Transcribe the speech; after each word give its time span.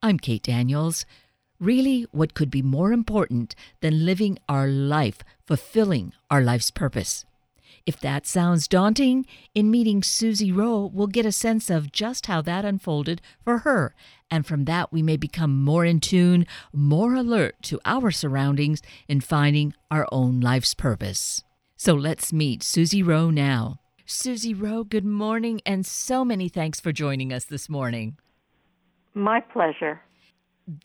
I'm 0.00 0.20
Kate 0.20 0.44
Daniels. 0.44 1.04
Really, 1.58 2.06
what 2.12 2.32
could 2.32 2.52
be 2.52 2.62
more 2.62 2.92
important 2.92 3.56
than 3.80 4.06
living 4.06 4.38
our 4.48 4.68
life, 4.68 5.24
fulfilling 5.44 6.12
our 6.30 6.40
life's 6.40 6.70
purpose? 6.70 7.26
If 7.84 7.98
that 8.00 8.24
sounds 8.24 8.68
daunting, 8.68 9.26
in 9.56 9.72
meeting 9.72 10.04
Susie 10.04 10.52
Rheault, 10.52 10.92
we'll 10.92 11.08
get 11.08 11.26
a 11.26 11.32
sense 11.32 11.68
of 11.68 11.90
just 11.90 12.26
how 12.26 12.40
that 12.42 12.64
unfolded 12.64 13.20
for 13.42 13.58
her. 13.58 13.92
And 14.30 14.46
from 14.46 14.66
that, 14.66 14.92
we 14.92 15.02
may 15.02 15.16
become 15.16 15.64
more 15.64 15.84
in 15.84 15.98
tune, 15.98 16.46
more 16.72 17.14
alert 17.14 17.56
to 17.62 17.80
our 17.84 18.12
surroundings 18.12 18.82
in 19.08 19.20
finding 19.20 19.74
our 19.90 20.06
own 20.12 20.38
life's 20.38 20.74
purpose. 20.74 21.42
So 21.76 21.94
let's 21.94 22.32
meet 22.32 22.62
Susie 22.62 23.02
Rheault 23.02 23.32
now. 23.32 23.80
Susie 24.06 24.54
Rheault, 24.54 24.90
good 24.90 25.04
morning, 25.04 25.60
and 25.66 25.84
so 25.84 26.24
many 26.24 26.48
thanks 26.48 26.80
for 26.80 26.92
joining 26.92 27.32
us 27.32 27.44
this 27.44 27.68
morning. 27.68 28.16
My 29.14 29.40
pleasure. 29.40 30.00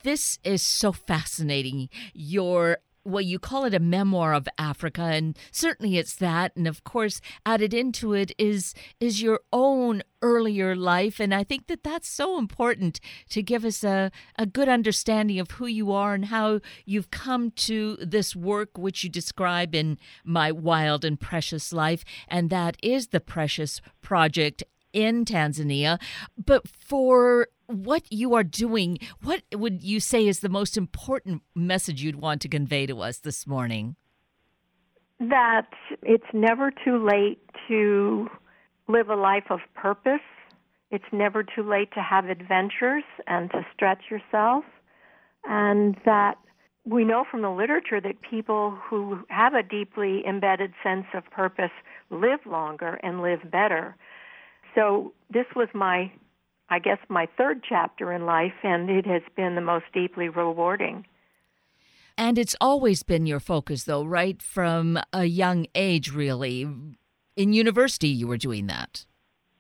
This 0.04 0.40
is 0.44 0.62
so 0.62 0.92
fascinating. 0.92 1.90
Your 2.14 2.78
well, 3.06 3.22
you 3.22 3.38
call 3.38 3.66
it 3.66 3.74
a 3.74 3.80
memoir 3.80 4.34
of 4.34 4.48
Africa, 4.58 5.02
and 5.02 5.38
certainly 5.52 5.98
it's 5.98 6.16
that. 6.16 6.56
And 6.56 6.68
of 6.68 6.84
course, 6.84 7.20
added 7.46 7.74
into 7.74 8.14
it 8.14 8.32
is 8.38 8.74
is 9.00 9.22
your 9.22 9.42
own 9.52 10.04
earlier 10.22 10.76
life, 10.76 11.20
and 11.20 11.34
I 11.34 11.44
think 11.44 11.68
that 11.68 11.84
that's 11.84 12.08
so 12.08 12.38
important 12.38 13.00
to 13.30 13.44
give 13.44 13.66
us 13.66 13.84
a 13.84 14.12
a 14.38 14.46
good 14.46 14.70
understanding 14.70 15.40
of 15.40 15.52
who 15.52 15.68
you 15.68 15.92
are 15.92 16.14
and 16.14 16.26
how 16.26 16.62
you've 16.86 17.12
come 17.12 17.52
to 17.52 17.98
this 17.98 18.36
work, 18.36 18.78
which 18.78 19.04
you 19.04 19.10
describe 19.10 19.76
in 19.76 19.98
My 20.24 20.52
Wild 20.52 21.04
and 21.04 21.20
Precious 21.20 21.74
Life, 21.74 22.06
and 22.28 22.50
that 22.50 22.78
is 22.82 23.08
the 23.08 23.20
Precious 23.20 23.82
Project 24.02 24.64
in 24.94 25.26
Tanzania. 25.26 26.00
But 26.38 26.68
for 26.68 27.50
what 27.74 28.04
you 28.12 28.36
are 28.36 28.44
doing, 28.44 29.00
what 29.22 29.42
would 29.54 29.84
you 29.84 30.00
say 30.00 30.28
is 30.28 30.40
the 30.40 30.50
most 30.50 30.78
important 30.78 31.42
message 31.56 32.02
you'd 32.04 32.16
want 32.16 32.42
to 32.42 32.48
convey 32.48 32.86
to 32.86 33.02
us 33.02 33.20
this 33.20 33.48
morning? 33.48 33.96
That 35.20 35.70
it's 36.02 36.24
never 36.34 36.72
too 36.72 37.04
late 37.04 37.40
to 37.68 38.28
live 38.88 39.10
a 39.10 39.16
life 39.16 39.46
of 39.50 39.60
purpose. 39.74 40.22
It's 40.92 41.04
never 41.12 41.44
too 41.44 41.64
late 41.64 41.92
to 41.94 42.02
have 42.02 42.26
adventures 42.26 43.04
and 43.28 43.50
to 43.52 43.66
stretch 43.74 44.04
yourself. 44.12 44.64
And 45.46 45.96
that 46.06 46.36
we 46.86 47.04
know 47.04 47.26
from 47.30 47.42
the 47.42 47.50
literature 47.50 48.02
that 48.02 48.22
people 48.30 48.78
who 48.90 49.20
have 49.30 49.54
a 49.54 49.64
deeply 49.64 50.24
embedded 50.28 50.74
sense 50.84 51.06
of 51.14 51.24
purpose 51.32 51.72
live 52.10 52.40
longer 52.46 53.00
and 53.02 53.22
live 53.22 53.40
better. 53.50 53.96
So 54.76 55.14
this 55.32 55.46
was 55.56 55.70
my 55.74 56.12
I 56.74 56.80
guess, 56.80 56.98
my 57.08 57.28
third 57.38 57.64
chapter 57.68 58.12
in 58.12 58.26
life, 58.26 58.54
and 58.64 58.90
it 58.90 59.06
has 59.06 59.22
been 59.36 59.54
the 59.54 59.62
most 59.62 59.86
deeply 59.94 60.28
rewarding. 60.28 61.06
And 62.18 62.40
it's 62.40 62.56
always 62.60 63.04
been 63.04 63.28
your 63.28 63.40
focus, 63.40 63.84
though, 63.84 64.04
right? 64.04 64.42
From 64.42 65.00
a 65.14 65.26
young 65.26 65.68
age, 65.76 66.12
really. 66.12 66.68
In 67.36 67.54
university, 67.54 68.08
you 68.08 68.28
were 68.28 68.38
doing 68.38 68.66
that. 68.68 69.06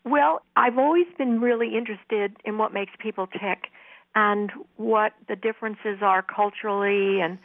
Well, 0.03 0.41
I've 0.55 0.79
always 0.79 1.05
been 1.15 1.39
really 1.39 1.77
interested 1.77 2.35
in 2.45 2.57
what 2.57 2.73
makes 2.73 2.93
people 2.97 3.27
tick 3.27 3.67
and 4.15 4.51
what 4.77 5.13
the 5.27 5.35
differences 5.35 5.99
are 6.01 6.23
culturally 6.23 7.21
and 7.21 7.37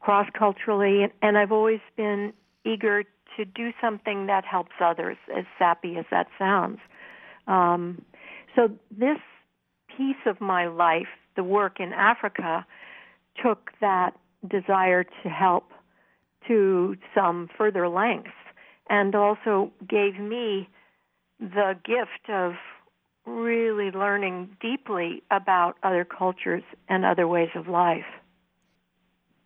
cross 0.00 0.28
culturally. 0.32 1.08
And 1.20 1.36
I've 1.36 1.52
always 1.52 1.80
been 1.94 2.32
eager 2.64 3.04
to 3.36 3.44
do 3.44 3.72
something 3.82 4.28
that 4.28 4.46
helps 4.46 4.72
others, 4.82 5.18
as 5.36 5.44
sappy 5.58 5.98
as 5.98 6.06
that 6.10 6.28
sounds. 6.38 6.78
Um, 7.46 8.02
so 8.54 8.70
this 8.90 9.18
piece 9.96 10.16
of 10.26 10.40
my 10.40 10.66
life, 10.66 11.08
the 11.36 11.44
work 11.44 11.80
in 11.80 11.92
Africa, 11.92 12.66
took 13.42 13.70
that 13.80 14.12
desire 14.48 15.04
to 15.04 15.28
help 15.28 15.70
to 16.48 16.96
some 17.14 17.48
further 17.56 17.88
lengths 17.88 18.30
and 18.88 19.14
also 19.14 19.70
gave 19.88 20.18
me 20.18 20.68
the 21.38 21.76
gift 21.84 22.28
of 22.28 22.54
really 23.26 23.90
learning 23.90 24.56
deeply 24.60 25.22
about 25.30 25.76
other 25.82 26.04
cultures 26.04 26.62
and 26.88 27.04
other 27.04 27.28
ways 27.28 27.50
of 27.54 27.68
life. 27.68 28.04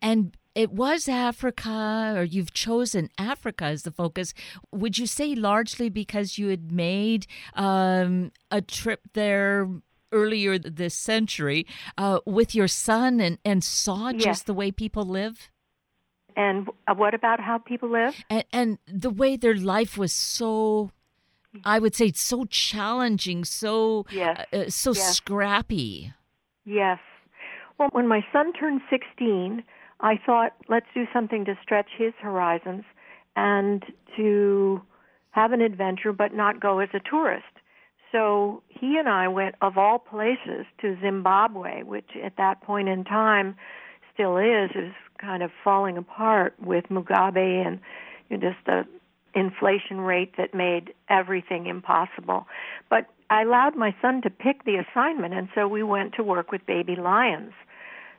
And 0.01 0.37
it 0.55 0.73
was 0.73 1.09
Africa, 1.09 2.15
or 2.17 2.23
you've 2.25 2.53
chosen 2.53 3.11
Africa 3.19 3.65
as 3.65 3.83
the 3.83 3.91
focus. 3.91 4.35
Would 4.73 4.99
you 4.99 5.07
say 5.07 5.35
largely 5.35 5.89
because 5.89 6.39
you 6.39 6.49
had 6.49 6.71
made 6.71 7.27
um, 7.55 8.33
a 8.51 8.61
trip 8.61 9.01
there 9.15 9.69
earlier 10.13 10.59
this 10.59 10.95
century 10.95 11.67
uh, 11.99 12.21
with 12.25 12.55
your 12.55 12.69
son 12.69 13.21
and, 13.21 13.39
and 13.45 13.65
saw 13.65 14.11
yes. 14.11 14.23
just 14.23 14.47
the 14.47 14.55
way 14.55 14.71
people 14.71 15.05
live? 15.05 15.51
And 16.37 16.69
uh, 16.89 16.95
what 16.95 17.15
about 17.15 17.41
how 17.41 17.59
people 17.59 17.91
live? 17.91 18.15
And, 18.31 18.45
and 18.53 18.79
the 18.87 19.11
way 19.11 19.37
their 19.37 19.57
life 19.57 19.99
was 19.99 20.13
so 20.13 20.91
I 21.65 21.79
would 21.79 21.95
say 21.95 22.07
it's 22.07 22.21
so 22.21 22.47
challenging, 22.47 23.45
so 23.45 24.07
yes. 24.11 24.45
uh, 24.53 24.65
so 24.69 24.93
yes. 24.93 25.17
scrappy. 25.17 26.13
Yes. 26.65 26.99
Well, 27.79 27.91
when 27.93 28.09
my 28.09 28.25
son 28.33 28.53
turned 28.53 28.81
16, 28.91 29.63
I 30.05 30.21
thought, 30.25 30.53
let's 30.69 30.87
do 30.93 31.07
something 31.15 31.47
to 31.47 31.59
stretch 31.63 31.89
his 31.97 32.13
horizons 32.21 32.85
and 33.37 33.83
to 34.19 34.83
have 35.31 35.53
an 35.53 35.63
adventure 35.63 36.13
but 36.13 36.35
not 36.35 36.61
go 36.61 36.81
as 36.81 36.91
a 36.93 37.01
tourist. 37.01 37.47
So 38.13 38.63
he 38.69 38.99
and 38.99 39.09
I 39.09 39.29
went, 39.29 39.55
of 39.63 39.79
all 39.79 39.99
places, 39.99 40.67
to 40.83 40.99
Zimbabwe, 41.01 41.85
which 41.85 42.11
at 42.23 42.37
that 42.37 42.61
point 42.61 42.91
in 42.91 43.05
time 43.05 43.57
still 44.13 44.37
is, 44.37 44.71
is 44.75 44.93
kind 45.19 45.43
of 45.43 45.51
falling 45.65 45.97
apart 45.97 46.55
with 46.61 46.85
Mugabe 46.91 47.67
and 47.67 47.81
you 48.29 48.37
know, 48.37 48.51
just 48.51 48.63
the 48.67 48.83
inflation 49.35 50.03
rate 50.03 50.37
that 50.37 50.53
made 50.53 50.93
everything 51.09 51.67
impossible. 51.67 52.47
But 52.91 53.07
I 53.31 53.43
allowed 53.43 53.75
my 53.75 53.95
son 54.03 54.21
to 54.21 54.31
pick 54.31 54.65
the 54.65 54.77
assignment, 54.77 55.33
and 55.33 55.49
so 55.55 55.67
we 55.67 55.83
went 55.83 56.13
to 56.17 56.23
work 56.23 56.53
with 56.53 56.67
baby 56.67 56.95
lions. 56.95 57.55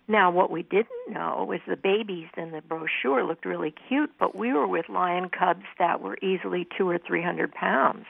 Now, 0.07 0.29
what 0.29 0.51
we 0.51 0.61
didn't 0.63 1.09
know 1.09 1.45
was 1.47 1.59
the 1.67 1.75
babies 1.75 2.27
in 2.37 2.51
the 2.51 2.61
brochure 2.61 3.23
looked 3.23 3.45
really 3.45 3.73
cute, 3.87 4.11
but 4.19 4.35
we 4.35 4.53
were 4.53 4.67
with 4.67 4.87
lion 4.87 5.29
cubs 5.29 5.65
that 5.79 6.01
were 6.01 6.17
easily 6.21 6.67
two 6.77 6.87
or 6.87 6.99
three 6.99 7.23
hundred 7.23 7.51
pounds. 7.51 8.05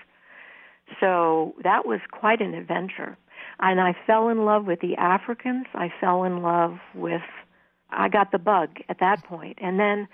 So 1.00 1.56
that 1.64 1.86
was 1.86 2.00
quite 2.12 2.42
an 2.42 2.54
adventure. 2.54 3.18
And 3.60 3.80
I 3.80 3.96
fell 4.06 4.30
in 4.30 4.46
love 4.46 4.66
with 4.66 4.82
the 4.82 4.96
Africans. 4.98 5.66
I 5.74 5.92
fell 6.02 6.24
in 6.24 6.42
love 6.42 6.78
with, 6.94 7.22
I 7.90 8.10
got 8.10 8.32
the 8.32 8.40
bug 8.40 8.70
at 8.90 9.00
that 9.00 9.24
point. 9.24 9.58
And 9.62 9.80
then 9.80 10.08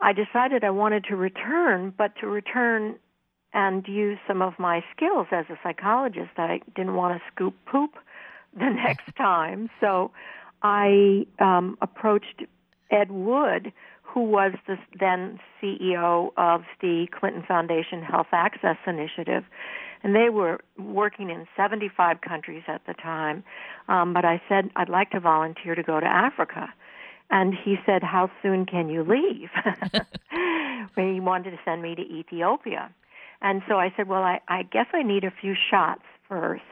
I 0.00 0.12
decided 0.12 0.64
I 0.64 0.70
wanted 0.70 1.04
to 1.04 1.16
return, 1.16 1.92
but 1.96 2.12
to 2.20 2.26
return 2.26 2.96
and 3.52 3.86
use 3.86 4.18
some 4.26 4.42
of 4.42 4.58
my 4.58 4.84
skills 4.94 5.26
as 5.32 5.46
a 5.50 5.58
psychologist. 5.62 6.30
I 6.36 6.60
didn't 6.74 6.94
want 6.94 7.18
to 7.18 7.22
scoop 7.32 7.54
poop 7.66 7.94
the 8.54 8.70
next 8.70 9.14
time. 9.16 9.68
So 9.80 10.10
I 10.62 11.26
um, 11.38 11.76
approached 11.80 12.42
Ed 12.90 13.10
Wood, 13.10 13.72
who 14.02 14.22
was 14.22 14.52
the 14.66 14.76
then 14.98 15.38
CEO 15.62 16.30
of 16.36 16.62
the 16.80 17.06
Clinton 17.18 17.44
Foundation 17.46 18.02
Health 18.02 18.28
Access 18.32 18.76
Initiative. 18.86 19.44
And 20.02 20.14
they 20.14 20.30
were 20.30 20.60
working 20.78 21.30
in 21.30 21.46
75 21.56 22.20
countries 22.20 22.62
at 22.68 22.82
the 22.86 22.94
time. 22.94 23.44
Um, 23.88 24.14
but 24.14 24.24
I 24.24 24.40
said, 24.48 24.70
I'd 24.76 24.88
like 24.88 25.10
to 25.10 25.20
volunteer 25.20 25.74
to 25.74 25.82
go 25.82 26.00
to 26.00 26.06
Africa. 26.06 26.72
And 27.30 27.52
he 27.52 27.76
said, 27.84 28.02
How 28.02 28.30
soon 28.42 28.64
can 28.64 28.88
you 28.88 29.02
leave? 29.02 29.50
he 30.96 31.20
wanted 31.20 31.50
to 31.50 31.58
send 31.64 31.82
me 31.82 31.94
to 31.94 32.02
Ethiopia. 32.02 32.90
And 33.42 33.62
so 33.68 33.74
I 33.74 33.92
said, 33.96 34.08
Well, 34.08 34.22
I, 34.22 34.40
I 34.48 34.62
guess 34.62 34.86
I 34.92 35.02
need 35.02 35.24
a 35.24 35.30
few 35.30 35.54
shots 35.70 36.04
first. 36.28 36.62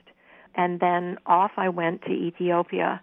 And 0.54 0.80
then 0.80 1.18
off 1.26 1.52
I 1.56 1.68
went 1.68 2.02
to 2.02 2.10
Ethiopia 2.10 3.02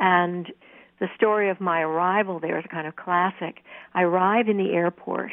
and 0.00 0.52
the 0.98 1.08
story 1.14 1.50
of 1.50 1.60
my 1.60 1.80
arrival 1.80 2.40
there 2.40 2.58
is 2.58 2.64
kind 2.70 2.86
of 2.86 2.96
classic. 2.96 3.62
I 3.94 4.02
arrive 4.02 4.48
in 4.48 4.56
the 4.56 4.72
airport. 4.72 5.32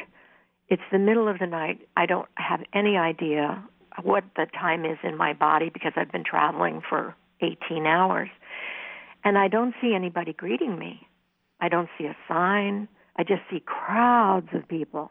It's 0.68 0.82
the 0.92 0.98
middle 0.98 1.28
of 1.28 1.38
the 1.38 1.46
night. 1.46 1.80
I 1.96 2.06
don't 2.06 2.28
have 2.36 2.60
any 2.72 2.96
idea 2.96 3.62
what 4.02 4.24
the 4.36 4.46
time 4.58 4.84
is 4.84 4.98
in 5.02 5.16
my 5.16 5.32
body 5.32 5.70
because 5.70 5.92
I've 5.96 6.12
been 6.12 6.24
traveling 6.24 6.82
for 6.88 7.14
18 7.40 7.86
hours. 7.86 8.28
And 9.24 9.36
I 9.36 9.48
don't 9.48 9.74
see 9.80 9.94
anybody 9.94 10.32
greeting 10.32 10.78
me. 10.78 11.06
I 11.60 11.68
don't 11.68 11.88
see 11.98 12.04
a 12.04 12.16
sign. 12.28 12.88
I 13.16 13.24
just 13.24 13.42
see 13.50 13.60
crowds 13.60 14.48
of 14.52 14.68
people. 14.68 15.10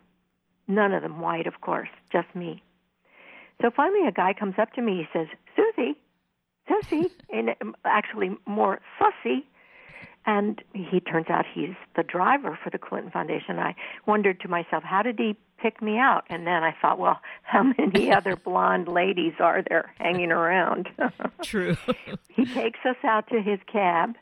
None 0.68 0.94
of 0.94 1.02
them 1.02 1.20
white, 1.20 1.48
of 1.48 1.62
course, 1.62 1.90
just 2.12 2.34
me. 2.34 2.64
So 3.62 3.70
finally, 3.76 4.08
a 4.08 4.12
guy 4.12 4.34
comes 4.34 4.56
up 4.58 4.72
to 4.74 4.82
me. 4.82 4.98
He 4.98 5.20
says, 5.20 5.28
Susie, 5.56 5.98
Susie, 6.68 7.12
and 7.32 7.56
um, 7.62 7.76
actually 7.86 8.38
more 8.46 8.80
Sussy. 9.00 9.44
And 10.26 10.62
he 10.74 11.00
turns 11.00 11.28
out 11.30 11.46
he's 11.54 11.76
the 11.96 12.04
driver 12.04 12.60
for 12.62 12.70
the 12.70 12.78
Clinton 12.78 13.12
Foundation. 13.12 13.60
I 13.60 13.76
wondered 14.06 14.42
to 14.42 14.50
myself, 14.50 14.84
how 14.84 15.02
did 15.02 15.18
he 15.18 15.38
pick 15.58 15.82
me 15.82 15.98
out? 15.98 16.26
And 16.30 16.46
then 16.46 16.64
I 16.64 16.76
thought, 16.82 17.00
well, 17.00 17.22
how 17.44 17.64
many 17.64 18.12
other 18.14 18.36
blonde 18.36 18.90
ladies 18.90 19.34
are 19.40 19.64
there 19.68 19.94
hanging 19.98 20.32
around? 20.32 20.90
True. 21.42 21.78
he 22.28 22.44
takes 22.46 22.80
us 22.86 22.98
out 23.06 23.30
to 23.30 23.42
his 23.42 23.60
cab, 23.72 24.16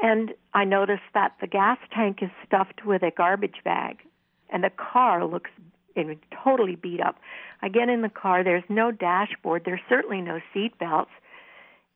and 0.00 0.34
I 0.52 0.64
notice 0.64 1.00
that 1.14 1.32
the 1.40 1.48
gas 1.48 1.78
tank 1.92 2.18
is 2.22 2.30
stuffed 2.46 2.84
with 2.84 3.02
a 3.02 3.10
garbage 3.10 3.62
bag, 3.64 3.98
and 4.50 4.62
the 4.62 4.70
car 4.70 5.24
looks 5.26 5.50
totally 6.44 6.76
beat 6.76 7.00
up. 7.00 7.16
I 7.62 7.68
get 7.68 7.88
in 7.88 8.02
the 8.02 8.08
car, 8.08 8.44
there's 8.44 8.64
no 8.68 8.90
dashboard, 8.90 9.62
there's 9.64 9.80
certainly 9.88 10.20
no 10.20 10.40
seat 10.52 10.78
belts. 10.78 11.10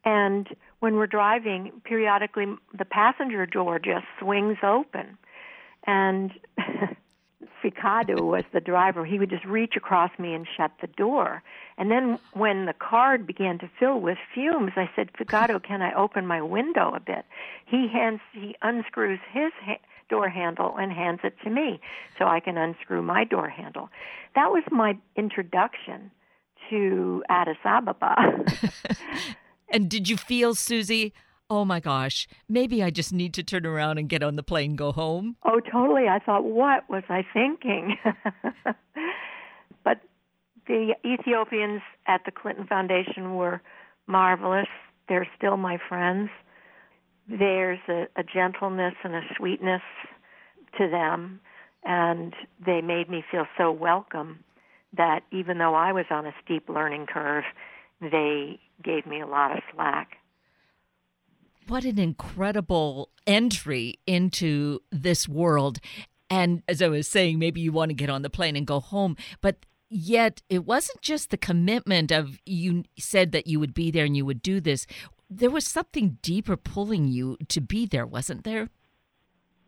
And 0.09 0.49
when 0.81 0.97
we're 0.97 1.07
driving, 1.07 1.71
periodically 1.85 2.47
the 2.77 2.87
passenger 2.87 3.45
door 3.45 3.79
just 3.79 4.07
swings 4.19 4.57
open. 4.63 5.19
And 5.87 6.33
Ficado 7.63 8.25
was 8.25 8.45
the 8.55 8.61
driver. 8.61 9.05
He 9.05 9.19
would 9.19 9.29
just 9.29 9.45
reach 9.45 9.75
across 9.77 10.11
me 10.19 10.33
and 10.33 10.47
shut 10.57 10.71
the 10.81 10.87
door. 10.87 11.43
And 11.77 11.91
then 11.91 12.19
when 12.33 12.65
the 12.65 12.73
car 12.73 13.19
began 13.19 13.59
to 13.59 13.69
fill 13.79 14.01
with 14.01 14.17
fumes, 14.33 14.73
I 14.77 14.89
said, 14.97 15.11
Ficado, 15.15 15.59
can 15.59 15.83
I 15.83 15.93
open 15.93 16.27
my 16.27 16.41
window 16.41 16.95
a 16.95 17.01
bit? 17.01 17.27
He 17.67 17.87
hands, 17.93 18.21
he 18.33 18.57
unscrews 18.63 19.21
his 19.31 19.53
ha- 19.63 19.83
door 20.09 20.31
handle 20.31 20.75
and 20.79 20.91
hands 20.91 21.21
it 21.23 21.35
to 21.45 21.51
me 21.51 21.81
so 22.17 22.25
I 22.25 22.41
can 22.41 22.57
unscrew 22.57 23.03
my 23.03 23.25
door 23.25 23.51
handle. 23.51 23.91
That 24.35 24.53
was 24.53 24.63
my 24.71 24.97
introduction 25.17 26.11
to 26.71 27.23
Addis 27.29 27.59
Ababa. 27.63 28.17
And 29.71 29.89
did 29.91 30.09
you 30.09 30.17
feel, 30.17 30.55
Susie, 30.55 31.13
oh 31.51 31.65
my 31.65 31.81
gosh, 31.81 32.29
maybe 32.49 32.83
I 32.83 32.91
just 32.91 33.13
need 33.13 33.35
to 33.35 33.43
turn 33.43 33.67
around 33.67 33.99
and 33.99 34.09
get 34.09 34.23
on 34.23 34.37
the 34.37 34.43
plane 34.43 34.77
go 34.77 34.93
home? 34.93 35.37
Oh, 35.45 35.61
totally. 35.61 36.09
I 36.09 36.19
thought, 36.19 36.45
what 36.45 36.89
was 36.89 37.05
I 37.09 37.25
thinking? 37.33 37.97
but 39.85 40.01
the 40.67 40.95
Ethiopians 41.05 41.83
at 42.07 42.23
the 42.25 42.33
Clinton 42.33 42.67
Foundation 42.67 43.35
were 43.35 43.61
marvelous. 44.07 44.69
They're 45.09 45.29
still 45.37 45.57
my 45.57 45.79
friends. 45.89 46.31
There's 47.29 47.81
a, 47.89 48.07
a 48.17 48.23
gentleness 48.23 48.95
and 49.05 49.15
a 49.15 49.23
sweetness 49.37 49.83
to 50.79 50.89
them, 50.89 51.41
and 51.85 52.35
they 52.65 52.81
made 52.81 53.09
me 53.11 53.23
feel 53.31 53.47
so 53.57 53.71
welcome 53.71 54.45
that 54.97 55.21
even 55.31 55.59
though 55.59 55.75
I 55.75 55.93
was 55.93 56.07
on 56.11 56.27
a 56.27 56.33
steep 56.43 56.69
learning 56.69 57.07
curve, 57.07 57.45
they 58.01 58.59
gave 58.83 59.07
me 59.07 59.21
a 59.21 59.27
lot 59.27 59.53
of 59.57 59.63
slack. 59.75 60.17
What 61.67 61.85
an 61.85 61.99
incredible 61.99 63.11
entry 63.27 63.99
into 64.07 64.81
this 64.91 65.29
world. 65.29 65.79
And 66.31 66.63
as 66.69 66.81
I 66.81 66.89
was 66.89 67.09
saying, 67.09 67.39
maybe 67.39 67.61
you 67.61 67.73
want 67.73 67.91
to 67.91 67.95
get 67.95 68.11
on 68.11 68.23
the 68.23 68.31
plane 68.31 68.57
and 68.57 68.67
go 68.67 68.81
home, 68.81 69.17
but 69.41 69.67
yet 69.91 70.43
it 70.49 70.65
wasn't 70.65 71.01
just 71.03 71.31
the 71.31 71.37
commitment 71.37 72.11
of 72.11 72.39
you 72.45 72.85
said 72.99 73.33
that 73.33 73.47
you 73.47 73.61
would 73.61 73.75
be 73.75 73.91
there 73.91 74.05
and 74.05 74.17
you 74.17 74.25
would 74.25 74.43
do 74.43 74.61
this. 74.61 74.87
There 75.31 75.51
was 75.51 75.67
something 75.67 76.19
deeper 76.23 76.57
pulling 76.57 77.09
you 77.09 77.37
to 77.49 77.61
be 77.61 77.87
there, 77.87 78.07
wasn't 78.07 78.45
there? 78.45 78.71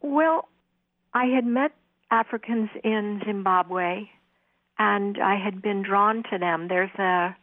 Well, 0.00 0.48
I 1.12 1.26
had 1.26 1.44
met 1.44 1.72
Africans 2.10 2.70
in 2.82 3.20
Zimbabwe 3.26 4.08
and 4.78 5.18
I 5.22 5.36
had 5.36 5.60
been 5.60 5.82
drawn 5.82 6.22
to 6.30 6.38
them. 6.38 6.68
There's 6.68 6.94
a 6.98 7.36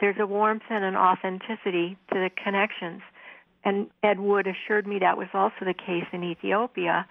there's 0.00 0.16
a 0.18 0.26
warmth 0.26 0.62
and 0.70 0.84
an 0.84 0.96
authenticity 0.96 1.96
to 2.12 2.14
the 2.14 2.30
connections. 2.42 3.02
And 3.64 3.88
Ed 4.02 4.20
Wood 4.20 4.46
assured 4.46 4.86
me 4.86 4.98
that 5.00 5.18
was 5.18 5.28
also 5.34 5.64
the 5.64 5.74
case 5.74 6.06
in 6.12 6.24
Ethiopia. 6.24 7.06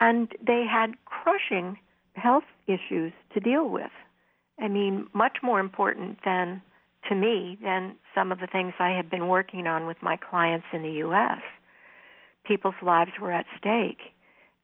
And 0.00 0.28
they 0.44 0.64
had 0.68 0.94
crushing 1.04 1.78
health 2.14 2.44
issues 2.66 3.12
to 3.34 3.40
deal 3.40 3.68
with. 3.68 3.90
I 4.58 4.68
mean, 4.68 5.06
much 5.12 5.38
more 5.42 5.60
important 5.60 6.18
than 6.24 6.62
to 7.08 7.14
me 7.14 7.58
than 7.62 7.94
some 8.14 8.32
of 8.32 8.40
the 8.40 8.46
things 8.46 8.74
I 8.78 8.90
had 8.90 9.10
been 9.10 9.28
working 9.28 9.66
on 9.66 9.86
with 9.86 9.98
my 10.02 10.16
clients 10.16 10.66
in 10.72 10.82
the 10.82 10.92
U.S. 10.92 11.40
People's 12.44 12.74
lives 12.82 13.12
were 13.20 13.32
at 13.32 13.46
stake, 13.58 14.12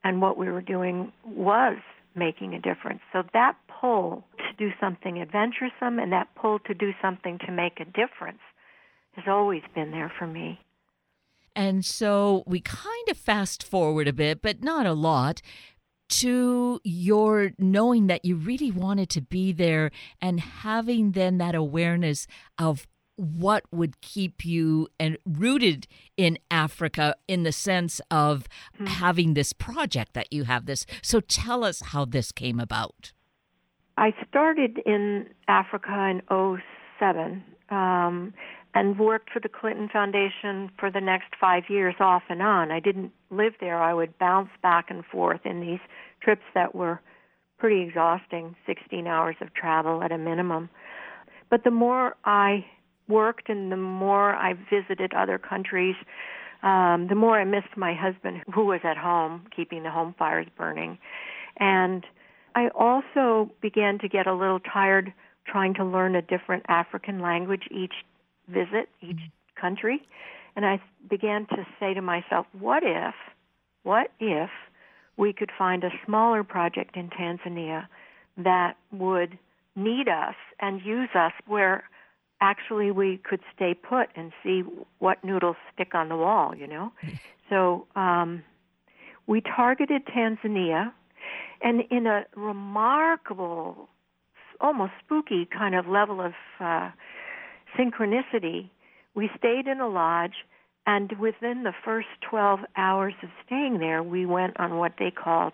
and 0.03 0.21
what 0.21 0.37
we 0.37 0.49
were 0.49 0.61
doing 0.61 1.11
was 1.25 1.77
making 2.15 2.53
a 2.53 2.59
difference. 2.59 3.01
So 3.11 3.23
that 3.33 3.55
pull 3.81 4.23
to 4.37 4.55
do 4.57 4.71
something 4.79 5.21
adventuresome 5.21 5.99
and 5.99 6.11
that 6.11 6.27
pull 6.35 6.59
to 6.59 6.73
do 6.73 6.91
something 7.01 7.39
to 7.45 7.51
make 7.51 7.79
a 7.79 7.85
difference 7.85 8.39
has 9.13 9.25
always 9.27 9.61
been 9.75 9.91
there 9.91 10.11
for 10.17 10.27
me. 10.27 10.59
And 11.55 11.85
so 11.85 12.43
we 12.47 12.61
kind 12.61 13.09
of 13.09 13.17
fast 13.17 13.63
forward 13.63 14.07
a 14.07 14.13
bit, 14.13 14.41
but 14.41 14.63
not 14.63 14.85
a 14.85 14.93
lot, 14.93 15.41
to 16.09 16.79
your 16.83 17.53
knowing 17.57 18.07
that 18.07 18.25
you 18.25 18.35
really 18.35 18.71
wanted 18.71 19.09
to 19.09 19.21
be 19.21 19.51
there 19.51 19.91
and 20.21 20.39
having 20.39 21.11
then 21.11 21.37
that 21.37 21.55
awareness 21.55 22.27
of 22.57 22.87
what 23.15 23.63
would 23.71 24.01
keep 24.01 24.45
you 24.45 24.87
and 24.99 25.17
rooted 25.25 25.87
in 26.17 26.37
Africa 26.49 27.15
in 27.27 27.43
the 27.43 27.51
sense 27.51 28.01
of 28.09 28.47
mm-hmm. 28.75 28.85
having 28.85 29.33
this 29.33 29.53
project 29.53 30.13
that 30.13 30.31
you 30.31 30.45
have 30.45 30.65
this. 30.65 30.85
So 31.01 31.19
tell 31.19 31.63
us 31.63 31.81
how 31.81 32.05
this 32.05 32.31
came 32.31 32.59
about. 32.59 33.13
I 33.97 34.13
started 34.27 34.79
in 34.85 35.27
Africa 35.47 35.91
in 36.09 36.59
07 36.99 37.43
um, 37.69 38.33
and 38.73 38.97
worked 38.97 39.29
for 39.31 39.39
the 39.39 39.49
Clinton 39.49 39.87
Foundation 39.91 40.71
for 40.79 40.89
the 40.89 41.01
next 41.01 41.35
five 41.39 41.63
years 41.69 41.95
off 41.99 42.23
and 42.29 42.41
on. 42.41 42.71
I 42.71 42.79
didn't 42.79 43.11
live 43.29 43.53
there. 43.59 43.77
I 43.77 43.93
would 43.93 44.17
bounce 44.17 44.49
back 44.63 44.89
and 44.89 45.05
forth 45.05 45.41
in 45.45 45.61
these 45.61 45.79
trips 46.21 46.43
that 46.55 46.73
were 46.73 46.99
pretty 47.59 47.81
exhausting 47.81 48.55
16 48.65 49.05
hours 49.05 49.35
of 49.41 49.53
travel 49.53 50.01
at 50.01 50.11
a 50.11 50.17
minimum. 50.17 50.69
But 51.49 51.63
the 51.63 51.71
more 51.71 52.15
I 52.25 52.65
worked 53.07 53.49
and 53.49 53.71
the 53.71 53.77
more 53.77 54.35
I 54.35 54.53
visited 54.71 55.13
other 55.13 55.37
countries, 55.37 55.95
um, 56.61 57.07
the 57.09 57.15
more 57.15 57.39
I 57.39 57.43
missed 57.43 57.75
my 57.75 57.93
husband, 57.93 58.41
who 58.53 58.65
was 58.65 58.79
at 58.83 58.97
home 58.97 59.45
keeping 59.55 59.83
the 59.83 59.91
home 59.91 60.15
fires 60.17 60.47
burning. 60.57 60.97
And 61.59 62.05
I 62.55 62.69
also 62.69 63.51
began 63.61 63.99
to 63.99 64.07
get 64.07 64.27
a 64.27 64.33
little 64.33 64.59
tired 64.59 65.13
trying 65.45 65.73
to 65.75 65.83
learn 65.83 66.15
a 66.15 66.21
different 66.21 66.63
African 66.69 67.19
language 67.19 67.63
each 67.69 67.93
visit, 68.47 68.89
each 69.01 69.19
country. 69.59 70.01
And 70.55 70.65
I 70.65 70.81
began 71.09 71.47
to 71.47 71.65
say 71.79 71.93
to 71.93 72.01
myself, 72.01 72.45
what 72.57 72.83
if, 72.83 73.15
what 73.83 74.11
if 74.19 74.49
we 75.17 75.33
could 75.33 75.51
find 75.57 75.83
a 75.83 75.89
smaller 76.05 76.43
project 76.43 76.95
in 76.95 77.09
Tanzania 77.09 77.87
that 78.37 78.77
would 78.91 79.37
need 79.75 80.07
us 80.07 80.35
and 80.59 80.81
use 80.81 81.09
us 81.15 81.31
where 81.47 81.83
actually 82.43 82.91
we 82.91 83.17
could 83.23 83.39
stay 83.55 83.73
put 83.73 84.09
and 84.17 84.33
see 84.43 84.63
what 84.99 85.23
noodles 85.23 85.55
stick 85.73 85.95
on 85.95 86.09
the 86.09 86.17
wall, 86.17 86.53
you 86.53 86.67
know? 86.67 86.91
so 87.49 87.87
um, 87.95 88.43
we 89.25 89.41
targeted 89.41 90.05
Tanzania, 90.05 90.91
and 91.61 91.83
in 91.89 92.05
a 92.05 92.25
remarkable, 92.35 93.87
almost 94.59 94.91
spooky 95.03 95.45
kind 95.45 95.73
of 95.73 95.87
level 95.87 96.19
of 96.19 96.33
uh, 96.59 96.91
synchronicity, 97.79 98.69
we 99.15 99.29
stayed 99.37 99.65
in 99.67 99.79
a 99.79 99.87
lodge, 99.87 100.35
and 100.85 101.13
within 101.13 101.63
the 101.63 101.73
first 101.85 102.09
12 102.29 102.59
hours 102.75 103.13
of 103.23 103.29
staying 103.45 103.79
there, 103.79 104.03
we 104.03 104.25
went 104.25 104.59
on 104.59 104.77
what 104.77 104.93
they 104.99 105.11
called 105.11 105.53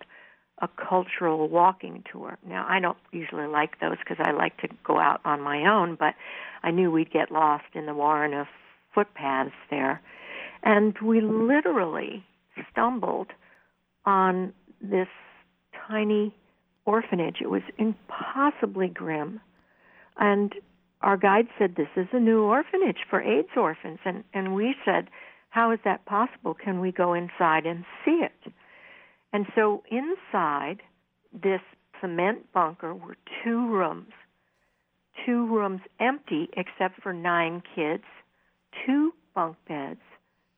a 0.62 0.68
cultural 0.68 1.48
walking 1.48 2.04
tour. 2.12 2.38
Now, 2.46 2.66
I 2.68 2.80
don't 2.80 2.98
usually 3.12 3.48
like 3.48 3.80
those 3.80 3.98
because 4.00 4.18
I 4.20 4.32
like 4.32 4.58
to 4.58 4.68
go 4.84 5.00
out 5.00 5.22
on 5.26 5.42
my 5.42 5.66
own, 5.66 5.96
but 5.96 6.16
I 6.64 6.72
knew 6.72 6.92
we'd 6.92 7.12
get 7.12 7.32
lost 7.32 7.66
in 7.74 7.86
the 7.86 7.94
warren 7.94 8.34
of 8.34 8.48
footpaths 8.94 9.54
there. 9.70 10.02
And 10.64 10.98
we 11.02 11.22
literally 11.22 12.26
stumbled 12.72 13.28
on 14.06 14.54
this 14.82 15.08
tiny 15.88 16.36
orphanage. 16.86 17.38
It 17.42 17.50
was 17.50 17.62
impossibly 17.78 18.88
grim. 18.88 19.40
And 20.18 20.54
our 21.02 21.16
guide 21.16 21.48
said, 21.58 21.76
This 21.76 21.88
is 21.96 22.08
a 22.12 22.20
new 22.20 22.44
orphanage 22.44 23.00
for 23.10 23.22
AIDS 23.22 23.50
orphans. 23.56 24.00
And, 24.04 24.24
and 24.34 24.54
we 24.54 24.76
said, 24.84 25.10
How 25.50 25.72
is 25.72 25.80
that 25.86 26.06
possible? 26.06 26.54
Can 26.54 26.82
we 26.82 26.92
go 26.92 27.14
inside 27.14 27.66
and 27.66 27.86
see 28.04 28.22
it? 28.24 28.54
And 29.34 29.46
so 29.56 29.84
inside 29.92 30.82
this 31.34 31.62
cement 32.02 32.52
bunker 32.54 32.94
were 32.96 33.18
two 33.44 33.68
rooms, 33.68 34.12
two 35.26 35.46
rooms 35.48 35.82
empty 36.00 36.50
except 36.54 37.02
for 37.02 37.14
nine 37.14 37.62
kids, 37.76 38.04
two 38.86 39.14
bunk 39.36 39.58
beds, 39.68 40.00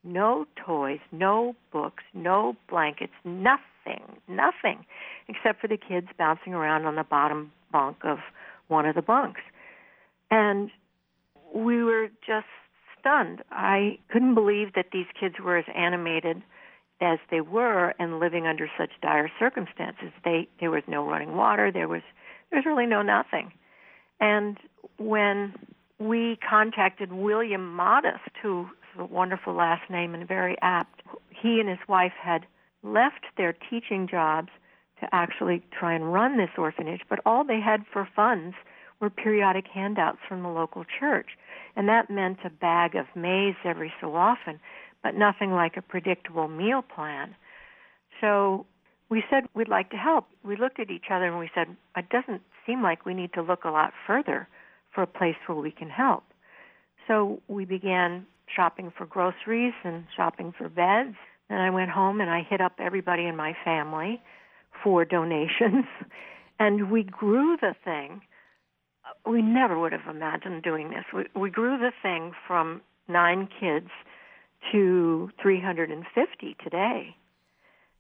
no 0.03 0.45
toys, 0.65 0.99
no 1.11 1.55
books, 1.71 2.03
no 2.13 2.55
blankets, 2.69 3.13
nothing, 3.23 4.03
nothing, 4.27 4.85
except 5.27 5.61
for 5.61 5.67
the 5.67 5.77
kids 5.77 6.07
bouncing 6.17 6.53
around 6.53 6.85
on 6.85 6.95
the 6.95 7.03
bottom 7.03 7.51
bunk 7.71 7.97
of 8.03 8.19
one 8.67 8.85
of 8.85 8.95
the 8.95 9.01
bunks. 9.01 9.41
And 10.29 10.71
we 11.53 11.83
were 11.83 12.07
just 12.25 12.47
stunned. 12.99 13.41
I 13.51 13.99
couldn't 14.09 14.33
believe 14.33 14.73
that 14.75 14.87
these 14.93 15.07
kids 15.19 15.35
were 15.43 15.57
as 15.57 15.65
animated 15.75 16.41
as 17.01 17.19
they 17.29 17.41
were 17.41 17.93
and 17.99 18.19
living 18.19 18.45
under 18.45 18.69
such 18.77 18.91
dire 19.01 19.29
circumstances. 19.39 20.11
They 20.23 20.47
there 20.59 20.71
was 20.71 20.83
no 20.87 21.05
running 21.05 21.35
water, 21.35 21.71
there 21.71 21.87
was 21.87 22.03
there 22.49 22.59
was 22.59 22.65
really 22.65 22.85
no 22.85 23.01
nothing. 23.01 23.51
And 24.19 24.57
when 24.97 25.53
we 25.99 26.37
contacted 26.47 27.11
William 27.11 27.75
Modest, 27.75 28.29
who's 28.41 28.67
a 28.97 29.05
wonderful 29.05 29.53
last 29.53 29.89
name 29.89 30.13
and 30.13 30.27
very 30.27 30.55
apt, 30.61 31.01
he 31.29 31.59
and 31.59 31.67
his 31.67 31.79
wife 31.87 32.13
had 32.21 32.45
left 32.83 33.25
their 33.37 33.53
teaching 33.53 34.07
jobs 34.07 34.49
to 34.99 35.07
actually 35.13 35.63
try 35.71 35.93
and 35.93 36.13
run 36.13 36.37
this 36.37 36.49
orphanage, 36.57 37.01
but 37.09 37.19
all 37.25 37.43
they 37.43 37.59
had 37.59 37.83
for 37.91 38.07
funds 38.15 38.55
were 38.99 39.09
periodic 39.09 39.65
handouts 39.67 40.19
from 40.27 40.43
the 40.43 40.49
local 40.49 40.85
church. 40.99 41.29
And 41.75 41.89
that 41.89 42.09
meant 42.09 42.39
a 42.45 42.49
bag 42.49 42.95
of 42.95 43.07
maize 43.15 43.55
every 43.63 43.91
so 43.99 44.15
often, 44.15 44.59
but 45.03 45.15
nothing 45.15 45.51
like 45.51 45.77
a 45.77 45.81
predictable 45.81 46.47
meal 46.47 46.81
plan. 46.81 47.35
So 48.19 48.65
we 49.09 49.23
said 49.29 49.43
we'd 49.53 49.67
like 49.67 49.89
to 49.91 49.97
help. 49.97 50.25
We 50.43 50.55
looked 50.55 50.79
at 50.79 50.89
each 50.89 51.05
other 51.11 51.25
and 51.25 51.39
we 51.39 51.49
said, 51.53 51.75
it 51.97 52.09
doesn't 52.09 52.41
seem 52.65 52.81
like 52.81 53.05
we 53.05 53.13
need 53.13 53.33
to 53.33 53.41
look 53.41 53.63
a 53.63 53.69
lot 53.69 53.93
further 54.07 54.47
for 54.93 55.01
a 55.03 55.07
place 55.07 55.35
where 55.47 55.57
we 55.57 55.71
can 55.71 55.89
help. 55.89 56.23
So 57.07 57.41
we 57.47 57.65
began 57.65 58.25
shopping 58.53 58.91
for 58.97 59.05
groceries 59.05 59.73
and 59.83 60.05
shopping 60.15 60.53
for 60.57 60.69
beds. 60.69 61.15
And 61.49 61.61
I 61.61 61.69
went 61.69 61.91
home 61.91 62.21
and 62.21 62.29
I 62.29 62.45
hit 62.47 62.61
up 62.61 62.73
everybody 62.79 63.25
in 63.25 63.35
my 63.35 63.53
family 63.65 64.21
for 64.83 65.05
donations. 65.05 65.85
And 66.59 66.91
we 66.91 67.01
grew 67.01 67.57
the 67.59 67.73
thing. 67.83 68.21
We 69.25 69.41
never 69.41 69.79
would 69.79 69.93
have 69.93 70.07
imagined 70.07 70.61
doing 70.61 70.91
this. 70.91 71.05
We, 71.11 71.23
we 71.35 71.49
grew 71.49 71.79
the 71.79 71.89
thing 72.03 72.33
from 72.45 72.81
nine 73.07 73.49
kids 73.59 73.89
to 74.71 75.29
350 75.41 76.55
today. 76.63 77.15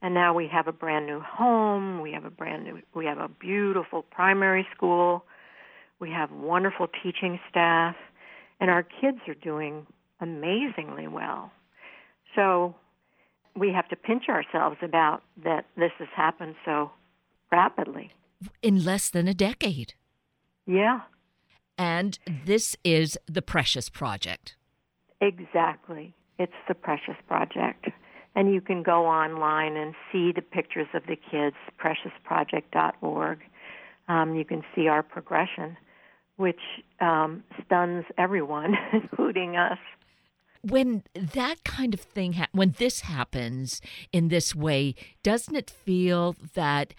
And 0.01 0.13
now 0.13 0.33
we 0.33 0.47
have 0.47 0.67
a 0.67 0.71
brand 0.71 1.05
new 1.05 1.19
home. 1.19 2.01
We 2.01 2.11
have 2.13 2.25
a 2.25 2.29
brand 2.29 2.63
new, 2.63 2.81
we 2.95 3.05
have 3.05 3.19
a 3.19 3.27
beautiful 3.27 4.01
primary 4.01 4.67
school. 4.75 5.25
We 5.99 6.09
have 6.09 6.31
wonderful 6.31 6.87
teaching 7.03 7.39
staff. 7.49 7.95
And 8.59 8.69
our 8.69 8.83
kids 8.83 9.19
are 9.27 9.35
doing 9.35 9.85
amazingly 10.19 11.07
well. 11.07 11.51
So 12.35 12.75
we 13.55 13.71
have 13.73 13.87
to 13.89 13.95
pinch 13.95 14.23
ourselves 14.29 14.77
about 14.81 15.23
that 15.43 15.65
this 15.75 15.91
has 15.99 16.07
happened 16.15 16.55
so 16.65 16.91
rapidly. 17.51 18.11
In 18.61 18.83
less 18.83 19.09
than 19.09 19.27
a 19.27 19.33
decade. 19.33 19.93
Yeah. 20.65 21.01
And 21.77 22.17
this 22.45 22.75
is 22.83 23.17
the 23.27 23.41
Precious 23.41 23.89
Project. 23.89 24.55
Exactly. 25.19 26.15
It's 26.41 26.53
the 26.67 26.73
Precious 26.73 27.17
Project. 27.27 27.85
And 28.33 28.51
you 28.51 28.61
can 28.61 28.81
go 28.81 29.05
online 29.05 29.77
and 29.77 29.93
see 30.11 30.31
the 30.31 30.41
pictures 30.41 30.87
of 30.95 31.03
the 31.05 31.15
kids, 31.15 31.55
preciousproject.org. 31.79 33.39
Um, 34.07 34.33
you 34.33 34.43
can 34.43 34.63
see 34.73 34.87
our 34.87 35.03
progression, 35.03 35.77
which 36.37 36.61
um, 36.99 37.43
stuns 37.63 38.05
everyone, 38.17 38.73
including 38.93 39.55
us 39.55 39.77
when 40.63 41.03
that 41.15 41.63
kind 41.63 41.91
of 41.91 41.99
thing 41.99 42.33
ha- 42.33 42.47
when 42.51 42.75
this 42.77 43.01
happens 43.01 43.81
in 44.11 44.27
this 44.27 44.53
way 44.53 44.93
doesn't 45.23 45.55
it 45.55 45.71
feel 45.71 46.35
that 46.53 46.93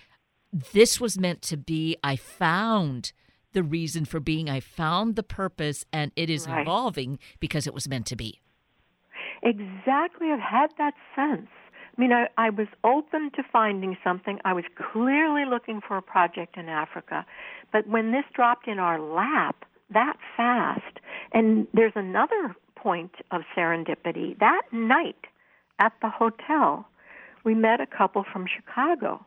this 0.72 1.00
was 1.00 1.16
meant 1.16 1.42
to 1.42 1.56
be 1.56 1.96
i 2.02 2.16
found 2.16 3.12
the 3.52 3.62
reason 3.62 4.04
for 4.04 4.18
being 4.18 4.50
i 4.50 4.58
found 4.58 5.14
the 5.14 5.22
purpose 5.22 5.84
and 5.92 6.10
it 6.16 6.28
is 6.28 6.48
right. 6.48 6.62
evolving 6.62 7.20
because 7.38 7.64
it 7.64 7.72
was 7.72 7.86
meant 7.86 8.04
to 8.04 8.16
be 8.16 8.40
exactly 9.42 10.30
i've 10.30 10.40
had 10.40 10.70
that 10.78 10.94
sense 11.14 11.48
i 11.96 12.00
mean 12.00 12.12
I, 12.12 12.28
I 12.36 12.50
was 12.50 12.68
open 12.84 13.30
to 13.36 13.42
finding 13.52 13.96
something 14.04 14.38
i 14.44 14.52
was 14.52 14.64
clearly 14.92 15.44
looking 15.44 15.80
for 15.86 15.96
a 15.96 16.02
project 16.02 16.56
in 16.56 16.68
africa 16.68 17.26
but 17.72 17.86
when 17.86 18.12
this 18.12 18.24
dropped 18.34 18.68
in 18.68 18.78
our 18.78 19.00
lap 19.00 19.64
that 19.92 20.16
fast 20.36 21.00
and 21.32 21.66
there's 21.74 21.92
another 21.94 22.56
point 22.82 23.12
of 23.30 23.42
serendipity. 23.56 24.38
That 24.38 24.62
night 24.72 25.26
at 25.78 25.92
the 26.02 26.10
hotel, 26.10 26.86
we 27.44 27.54
met 27.54 27.80
a 27.80 27.86
couple 27.86 28.24
from 28.30 28.46
Chicago, 28.46 29.24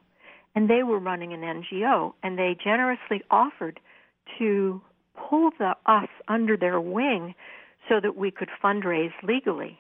and 0.53 0.69
they 0.69 0.83
were 0.83 0.99
running 0.99 1.33
an 1.33 1.41
NGO, 1.41 2.13
and 2.23 2.37
they 2.37 2.55
generously 2.61 3.23
offered 3.31 3.79
to 4.37 4.81
pull 5.17 5.51
the, 5.57 5.75
us 5.85 6.09
under 6.27 6.57
their 6.57 6.79
wing 6.79 7.35
so 7.89 7.99
that 8.01 8.17
we 8.17 8.31
could 8.31 8.49
fundraise 8.63 9.13
legally. 9.23 9.79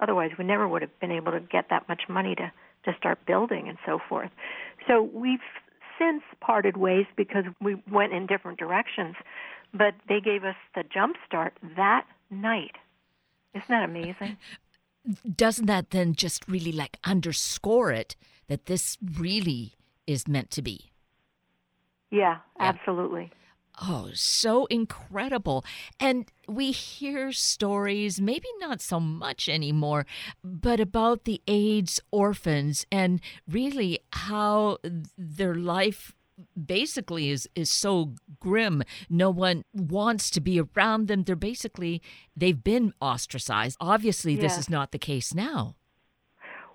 Otherwise, 0.00 0.30
we 0.38 0.44
never 0.44 0.66
would 0.66 0.82
have 0.82 1.00
been 1.00 1.12
able 1.12 1.32
to 1.32 1.40
get 1.40 1.66
that 1.70 1.88
much 1.88 2.02
money 2.08 2.34
to, 2.34 2.50
to 2.84 2.96
start 2.98 3.18
building 3.26 3.68
and 3.68 3.78
so 3.84 3.98
forth. 4.08 4.30
So 4.86 5.02
we've 5.12 5.40
since 5.98 6.22
parted 6.40 6.76
ways 6.76 7.06
because 7.16 7.44
we 7.60 7.76
went 7.90 8.12
in 8.12 8.26
different 8.26 8.58
directions, 8.58 9.16
but 9.72 9.94
they 10.08 10.20
gave 10.20 10.44
us 10.44 10.56
the 10.74 10.82
jump 10.82 11.16
start 11.26 11.52
that 11.76 12.06
night. 12.30 12.76
Isn't 13.54 13.68
that 13.68 13.84
amazing? 13.84 14.38
Doesn't 15.36 15.66
that 15.66 15.90
then 15.90 16.14
just 16.14 16.46
really 16.48 16.72
like 16.72 16.98
underscore 17.04 17.90
it 17.90 18.16
that 18.48 18.66
this 18.66 18.96
really 19.18 19.74
is 20.06 20.26
meant 20.26 20.50
to 20.52 20.62
be? 20.62 20.90
Yeah, 22.10 22.38
yeah. 22.38 22.38
absolutely. 22.58 23.30
Oh, 23.82 24.10
so 24.12 24.66
incredible. 24.66 25.64
And 25.98 26.30
we 26.46 26.70
hear 26.70 27.32
stories, 27.32 28.20
maybe 28.20 28.48
not 28.58 28.82
so 28.82 29.00
much 29.00 29.48
anymore, 29.48 30.04
but 30.44 30.80
about 30.80 31.24
the 31.24 31.40
AIDS 31.46 31.98
orphans 32.10 32.84
and 32.92 33.20
really 33.48 34.00
how 34.12 34.78
their 35.16 35.54
life 35.54 36.14
basically 36.66 37.30
is 37.30 37.48
is 37.54 37.70
so 37.70 38.14
grim. 38.38 38.82
No 39.08 39.30
one 39.30 39.64
wants 39.74 40.30
to 40.30 40.40
be 40.40 40.60
around 40.60 41.08
them. 41.08 41.24
They're 41.24 41.36
basically 41.36 42.02
they've 42.36 42.62
been 42.62 42.92
ostracized. 43.00 43.76
Obviously 43.80 44.36
this 44.36 44.56
is 44.58 44.70
not 44.70 44.92
the 44.92 44.98
case 44.98 45.34
now. 45.34 45.74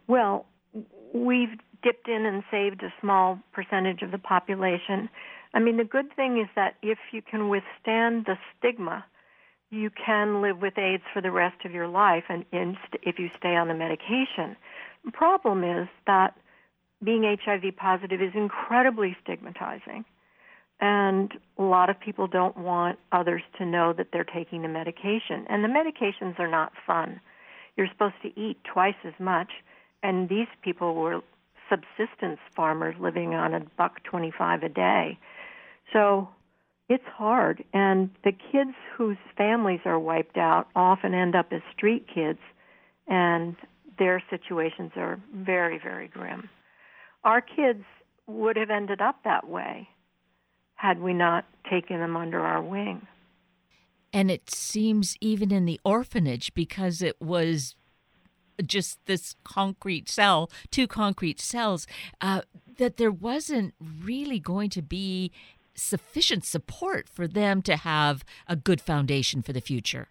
Well 0.08 0.46
we've 1.14 1.58
dipped 1.84 2.08
in 2.08 2.26
and 2.26 2.44
saved 2.52 2.84
a 2.84 2.94
small 3.00 3.40
percentage 3.54 4.02
of 4.02 4.12
the 4.12 4.18
population 4.18 5.10
i 5.56 5.60
mean 5.60 5.78
the 5.78 5.84
good 5.84 6.16
thing 6.16 6.40
is 6.40 6.48
that 6.56 6.76
if 6.84 7.00
you 7.12 7.22
can 7.22 7.50
withstand 7.50 8.26
the 8.26 8.38
stigma 8.58 9.04
you 9.72 9.90
can 9.90 10.42
live 10.42 10.62
with 10.62 10.78
AIDS 10.78 11.04
for 11.12 11.22
the 11.22 11.32
rest 11.32 11.66
of 11.66 11.72
your 11.72 11.88
life 11.88 12.26
and, 12.30 12.46
and 12.52 12.78
if 13.02 13.18
you 13.18 13.30
stay 13.38 13.56
on 13.56 13.68
the 13.68 13.74
medication 13.74 14.56
the 15.04 15.12
problem 15.12 15.64
is 15.64 15.88
that 16.06 16.36
being 17.04 17.24
HIV 17.24 17.76
positive 17.78 18.22
is 18.22 18.32
incredibly 18.34 19.16
stigmatizing. 19.24 20.06
And 20.82 21.32
a 21.58 21.64
lot 21.64 21.90
of 21.90 22.00
people 22.00 22.28
don't 22.28 22.58
want 22.58 23.00
others 23.12 23.44
to 23.58 23.66
know 23.66 23.94
that 23.94 24.08
they're 24.12 24.26
taking 24.26 24.62
the 24.64 24.68
medication. 24.68 25.46
And 25.48 25.64
the 25.64 25.70
medications 25.70 26.38
are 26.40 26.50
not 26.50 26.74
fun. 26.86 27.22
You're 27.78 27.88
supposed 27.88 28.16
to 28.24 28.40
eat 28.40 28.58
twice 28.64 28.96
as 29.06 29.14
much, 29.20 29.52
and 30.02 30.28
these 30.30 30.48
people 30.62 30.96
were 30.96 31.22
subsistence 31.70 32.40
farmers 32.56 32.96
living 33.00 33.34
on 33.34 33.54
a 33.54 33.62
buck 33.78 34.04
25 34.04 34.64
a 34.64 34.70
day. 34.70 35.18
So 35.94 36.30
it's 36.90 37.04
hard. 37.16 37.64
And 37.74 38.10
the 38.24 38.32
kids 38.32 38.76
whose 38.98 39.18
families 39.38 39.82
are 39.86 40.00
wiped 40.00 40.38
out 40.38 40.68
often 40.76 41.14
end 41.14 41.36
up 41.36 41.48
as 41.52 41.62
street 41.76 42.06
kids, 42.14 42.40
and 43.08 43.56
their 43.98 44.22
situations 44.30 44.92
are 44.96 45.20
very, 45.34 45.80
very 45.80 46.08
grim 46.08 46.50
our 47.26 47.42
kids 47.42 47.84
would 48.28 48.56
have 48.56 48.70
ended 48.70 49.02
up 49.02 49.18
that 49.26 49.50
way 49.50 49.90
had 50.76 51.02
we 51.02 51.14
not 51.14 51.46
taken 51.70 52.00
them 52.00 52.16
under 52.16 52.40
our 52.40 52.62
wing. 52.62 53.06
And 54.14 54.32
it 54.32 54.50
seems 54.50 55.18
even 55.20 55.52
in 55.52 55.66
the 55.66 55.82
orphanage, 55.84 56.54
because 56.54 57.02
it 57.02 57.20
was 57.20 57.76
just 58.66 59.00
this 59.06 59.36
concrete 59.44 60.08
cell, 60.08 60.50
two 60.72 60.88
concrete 60.88 61.42
cells, 61.42 61.88
uh, 62.22 62.42
that 62.78 62.98
there 62.98 63.12
wasn't 63.12 63.74
really 63.80 64.40
going 64.40 64.70
to 64.70 64.82
be 64.82 65.32
sufficient 65.76 66.46
support 66.46 67.08
for 67.10 67.28
them 67.28 67.62
to 67.64 67.76
have 67.76 68.24
a 68.48 68.56
good 68.56 68.82
foundation 68.82 69.42
for 69.42 69.54
the 69.54 69.62
future. 69.62 70.08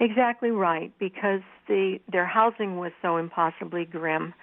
Exactly 0.00 0.50
right, 0.50 0.92
because 0.98 1.40
the 1.68 1.98
their 2.10 2.26
housing 2.26 2.78
was 2.78 2.92
so 3.00 3.16
impossibly 3.16 3.84
grim, 3.84 4.34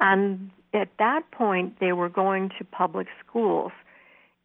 and 0.00 0.50
at 0.74 0.88
that 0.98 1.30
point, 1.30 1.78
they 1.80 1.92
were 1.92 2.08
going 2.08 2.50
to 2.58 2.64
public 2.64 3.06
schools 3.26 3.72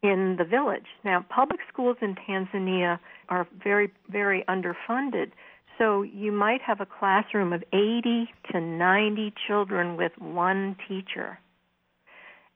in 0.02 0.36
the 0.36 0.44
village. 0.44 0.86
Now, 1.04 1.24
public 1.28 1.60
schools 1.72 1.96
in 2.00 2.14
Tanzania 2.14 2.98
are 3.28 3.48
very, 3.62 3.90
very 4.08 4.44
underfunded. 4.48 5.32
So 5.78 6.02
you 6.02 6.32
might 6.32 6.60
have 6.62 6.80
a 6.80 6.86
classroom 6.86 7.52
of 7.52 7.62
80 7.72 8.28
to 8.52 8.60
90 8.60 9.32
children 9.46 9.96
with 9.96 10.12
one 10.18 10.76
teacher. 10.86 11.38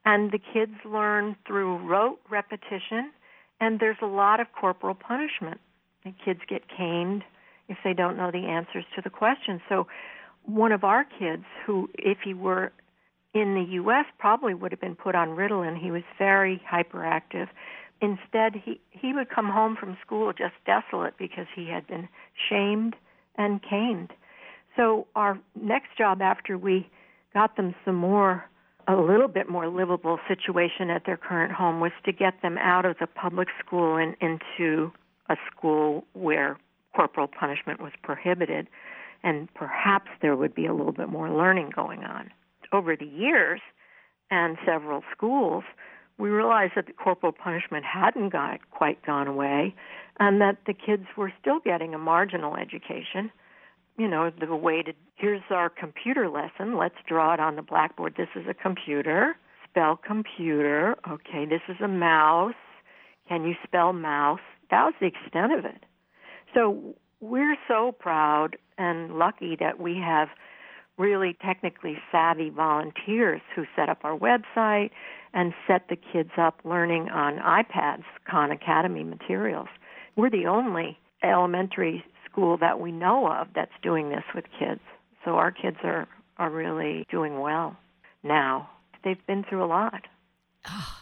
And 0.04 0.32
the 0.32 0.38
kids 0.38 0.72
learn 0.84 1.36
through 1.46 1.78
rote 1.86 2.18
repetition, 2.28 3.12
and 3.60 3.78
there's 3.78 3.98
a 4.02 4.06
lot 4.06 4.40
of 4.40 4.48
corporal 4.58 4.94
punishment. 4.94 5.60
The 6.04 6.12
kids 6.24 6.40
get 6.48 6.62
caned 6.68 7.22
if 7.68 7.78
they 7.84 7.94
don't 7.94 8.16
know 8.16 8.30
the 8.30 8.46
answers 8.46 8.84
to 8.96 9.02
the 9.02 9.10
questions. 9.10 9.60
So 9.68 9.86
one 10.44 10.72
of 10.72 10.82
our 10.84 11.04
kids, 11.04 11.44
who, 11.64 11.88
if 11.94 12.18
he 12.24 12.34
were 12.34 12.72
in 13.34 13.54
the 13.54 13.72
U.S., 13.74 14.04
probably 14.18 14.54
would 14.54 14.72
have 14.72 14.80
been 14.80 14.96
put 14.96 15.14
on 15.14 15.28
Ritalin. 15.28 15.78
He 15.78 15.90
was 15.90 16.02
very 16.18 16.60
hyperactive. 16.70 17.48
Instead, 18.00 18.60
he, 18.62 18.80
he 18.90 19.12
would 19.12 19.30
come 19.30 19.48
home 19.48 19.76
from 19.78 19.96
school 20.04 20.32
just 20.32 20.54
desolate 20.66 21.16
because 21.16 21.46
he 21.54 21.68
had 21.68 21.86
been 21.86 22.08
shamed 22.48 22.96
and 23.36 23.60
caned. 23.62 24.10
So, 24.76 25.06
our 25.14 25.38
next 25.54 25.96
job 25.96 26.20
after 26.20 26.58
we 26.58 26.88
got 27.32 27.56
them 27.56 27.74
some 27.84 27.94
more, 27.94 28.44
a 28.88 28.96
little 28.96 29.28
bit 29.28 29.48
more 29.48 29.68
livable 29.68 30.18
situation 30.28 30.90
at 30.90 31.04
their 31.06 31.16
current 31.16 31.52
home 31.52 31.80
was 31.80 31.92
to 32.04 32.12
get 32.12 32.42
them 32.42 32.58
out 32.58 32.84
of 32.84 32.96
the 32.98 33.06
public 33.06 33.48
school 33.64 33.96
and 33.96 34.16
into 34.20 34.92
a 35.28 35.36
school 35.50 36.04
where 36.14 36.58
corporal 36.94 37.28
punishment 37.28 37.80
was 37.80 37.92
prohibited, 38.02 38.68
and 39.22 39.52
perhaps 39.54 40.10
there 40.20 40.36
would 40.36 40.54
be 40.54 40.66
a 40.66 40.74
little 40.74 40.92
bit 40.92 41.08
more 41.08 41.30
learning 41.30 41.70
going 41.74 42.04
on. 42.04 42.30
Over 42.72 42.96
the 42.96 43.06
years 43.06 43.60
and 44.30 44.56
several 44.66 45.02
schools, 45.14 45.64
we 46.18 46.28
realized 46.28 46.72
that 46.76 46.86
the 46.86 46.92
corporal 46.92 47.32
punishment 47.32 47.84
hadn't 47.84 48.30
got, 48.30 48.70
quite 48.70 49.04
gone 49.04 49.26
away 49.26 49.74
and 50.20 50.40
that 50.40 50.58
the 50.66 50.74
kids 50.74 51.06
were 51.16 51.32
still 51.40 51.58
getting 51.60 51.94
a 51.94 51.98
marginal 51.98 52.56
education. 52.56 53.30
You 53.98 54.08
know, 54.08 54.30
the 54.30 54.54
way 54.56 54.82
to 54.82 54.92
here's 55.16 55.42
our 55.50 55.68
computer 55.68 56.28
lesson. 56.28 56.76
Let's 56.76 56.96
draw 57.06 57.34
it 57.34 57.40
on 57.40 57.56
the 57.56 57.62
blackboard. 57.62 58.14
This 58.16 58.28
is 58.34 58.46
a 58.48 58.54
computer. 58.54 59.36
Spell 59.68 59.96
computer. 59.96 60.96
Okay, 61.08 61.46
this 61.46 61.60
is 61.68 61.76
a 61.82 61.88
mouse. 61.88 62.54
Can 63.28 63.44
you 63.44 63.54
spell 63.64 63.92
mouse? 63.92 64.40
That 64.70 64.84
was 64.84 64.94
the 65.00 65.06
extent 65.06 65.52
of 65.52 65.64
it. 65.64 65.84
So 66.54 66.94
we're 67.20 67.56
so 67.68 67.92
proud 67.92 68.56
and 68.78 69.18
lucky 69.18 69.56
that 69.60 69.80
we 69.80 69.96
have 70.04 70.28
really 70.98 71.36
technically 71.44 71.96
savvy 72.10 72.50
volunteers 72.50 73.40
who 73.54 73.64
set 73.76 73.88
up 73.88 73.98
our 74.04 74.18
website 74.18 74.90
and 75.32 75.54
set 75.66 75.88
the 75.88 75.96
kids 75.96 76.30
up 76.36 76.60
learning 76.64 77.08
on 77.08 77.38
iPads, 77.38 78.04
Khan 78.28 78.50
Academy 78.50 79.04
materials. 79.04 79.68
We're 80.16 80.30
the 80.30 80.46
only 80.46 80.98
elementary 81.22 82.04
school 82.32 82.56
that 82.58 82.80
we 82.80 82.90
know 82.90 83.28
of 83.28 83.48
that's 83.54 83.72
doing 83.82 84.08
this 84.08 84.24
with 84.34 84.44
kids. 84.58 84.80
So 85.24 85.32
our 85.32 85.52
kids 85.52 85.76
are, 85.84 86.08
are 86.38 86.50
really 86.50 87.06
doing 87.10 87.38
well 87.38 87.76
now. 88.22 88.70
They've 89.04 89.26
been 89.26 89.44
through 89.48 89.64
a 89.64 89.66
lot. 89.66 90.06
Oh, 90.66 91.00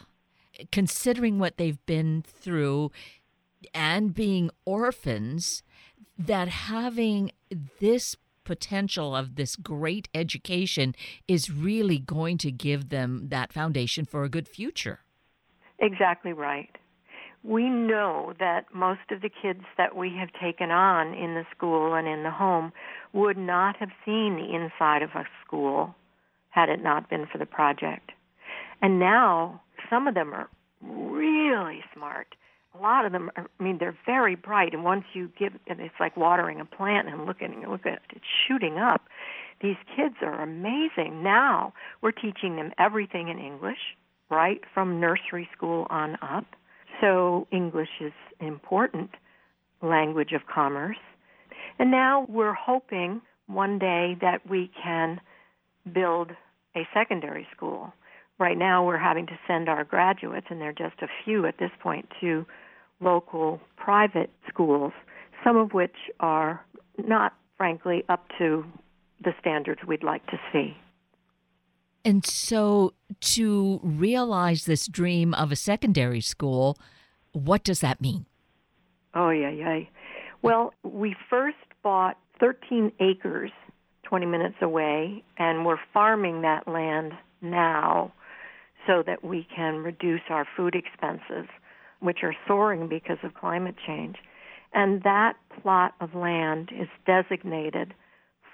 considering 0.73 1.39
what 1.39 1.57
they've 1.57 1.85
been 1.87 2.25
through 2.27 2.91
and 3.75 4.15
being 4.15 4.51
orphans, 4.65 5.63
that 6.19 6.49
having 6.49 7.31
this 7.79 8.17
potential 8.45 9.15
of 9.15 9.37
this 9.37 9.55
great 9.55 10.09
education 10.15 10.95
is 11.29 11.51
really 11.51 11.99
going 11.99 12.39
to 12.39 12.51
give 12.51 12.89
them 12.89 13.29
that 13.29 13.53
foundation 13.53 14.05
for 14.05 14.25
a 14.25 14.29
good 14.29 14.49
future. 14.49 15.01
Exactly 15.79 16.33
right. 16.33 16.77
We 17.43 17.71
know 17.71 18.35
that 18.39 18.67
most 18.75 19.11
of 19.11 19.23
the 19.23 19.31
kids 19.31 19.65
that 19.79 19.97
we 19.97 20.15
have 20.19 20.29
taken 20.41 20.71
on 20.71 21.15
in 21.15 21.35
the 21.35 21.47
school 21.57 21.95
and 21.95 22.07
in 22.07 22.23
the 22.23 22.31
home 22.31 22.73
would 23.13 23.39
not 23.39 23.77
have 23.77 23.91
seen 24.05 24.37
the 24.37 24.55
inside 24.55 25.03
of 25.03 25.11
a 25.15 25.25
school 25.45 25.95
had 26.51 26.69
it 26.69 26.83
not 26.83 27.09
been 27.09 27.27
for 27.27 27.39
the 27.39 27.47
project. 27.47 28.13
And 28.83 28.99
now 28.99 29.63
some 29.89 30.07
of 30.07 30.15
them 30.15 30.35
are 30.35 30.49
really 30.83 31.83
smart. 31.95 32.35
A 32.79 32.79
lot 32.79 33.05
of 33.07 33.13
them 33.13 33.31
are, 33.37 33.47
I 33.59 33.63
mean 33.63 33.79
they're 33.79 33.97
very 34.07 34.37
bright 34.37 34.75
and 34.75 34.85
once 34.85 35.05
you 35.13 35.31
give 35.39 35.55
and 35.67 35.81
it's 35.81 35.95
like 35.99 36.17
watering 36.17 36.61
a 36.61 36.65
plant 36.65 37.09
and 37.09 37.27
looking 37.27 37.65
look 37.69 37.87
at 37.87 37.95
it 37.95 38.01
it's 38.11 38.25
shooting 38.47 38.79
up. 38.79 39.03
These 39.61 39.77
kids 39.97 40.17
are 40.23 40.43
amazing. 40.43 41.23
Now 41.23 41.73
we're 42.01 42.13
teaching 42.13 42.57
them 42.57 42.73
everything 42.79 43.29
in 43.29 43.39
English 43.39 43.97
right 44.31 44.61
from 44.73 45.01
nursery 45.01 45.49
school 45.57 45.87
on 45.91 46.17
up 46.23 46.45
so 47.01 47.47
English 47.51 47.89
is 48.01 48.13
an 48.41 48.47
important 48.47 49.11
language 49.83 50.33
of 50.33 50.43
commerce 50.53 50.97
and 51.79 51.91
now 51.91 52.27
we're 52.29 52.55
hoping 52.55 53.21
one 53.47 53.79
day 53.79 54.17
that 54.21 54.49
we 54.49 54.71
can 54.83 55.21
build 55.93 56.31
a 56.77 56.87
secondary 56.95 57.47
school 57.55 57.93
right 58.41 58.59
now 58.59 58.85
we're 58.85 58.99
having 58.99 59.27
to 59.27 59.39
send 59.47 59.69
our 59.69 59.85
graduates, 59.85 60.47
and 60.51 60.61
they're 60.61 60.73
just 60.73 61.01
a 61.03 61.07
few 61.25 61.47
at 61.47 61.59
this 61.59 61.71
point, 61.81 62.09
to 62.21 62.45
local 62.99 63.61
private 63.77 64.31
schools, 64.49 64.93
some 65.45 65.57
of 65.57 65.73
which 65.73 65.95
are 66.19 66.65
not, 67.07 67.35
frankly, 67.57 68.03
up 68.09 68.27
to 68.39 68.65
the 69.23 69.33
standards 69.39 69.83
we'd 69.87 70.03
like 70.03 70.27
to 70.27 70.41
see. 70.53 70.77
And 72.03 72.25
so, 72.25 72.95
to 73.21 73.79
realize 73.83 74.65
this 74.65 74.87
dream 74.89 75.35
of 75.35 75.53
a 75.53 75.57
secondary 75.57 76.23
school, 76.23 76.79
what 77.33 77.65
does 77.65 77.81
that 77.81 78.01
mean? 78.01 78.27
Oh, 79.15 79.31
yeah, 79.31 79.51
yeah. 79.51 79.81
Well, 80.43 80.73
we 80.83 81.17
first 81.29 81.57
bought 81.83 82.17
13 82.39 82.93
acres 83.01 83.51
20 84.05 84.27
minutes 84.27 84.57
away, 84.61 85.23
and 85.39 85.65
we're 85.65 85.79
farming 85.93 86.43
that 86.43 86.67
land 86.67 87.13
now 87.41 88.13
so 88.87 89.03
that 89.07 89.23
we 89.25 89.47
can 89.55 89.77
reduce 89.77 90.23
our 90.31 90.47
food 90.57 90.75
expenses, 90.75 91.49
which 92.01 92.19
are 92.23 92.35
soaring 92.49 92.89
because 92.89 93.19
of 93.23 93.35
climate 93.35 93.77
change. 93.87 94.17
And 94.73 95.03
that 95.03 95.35
plot 95.63 95.95
of 96.01 96.15
land 96.15 96.71
is 96.73 96.89
designated 97.07 97.95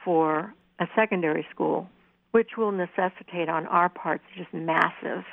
for 0.04 0.52
a 0.78 0.86
secondary 0.94 1.46
school, 1.50 1.88
which 2.32 2.50
will 2.58 2.72
necessitate 2.72 3.48
on 3.48 3.66
our 3.66 3.88
part 3.88 4.20
just 4.36 4.52
massive 4.52 5.24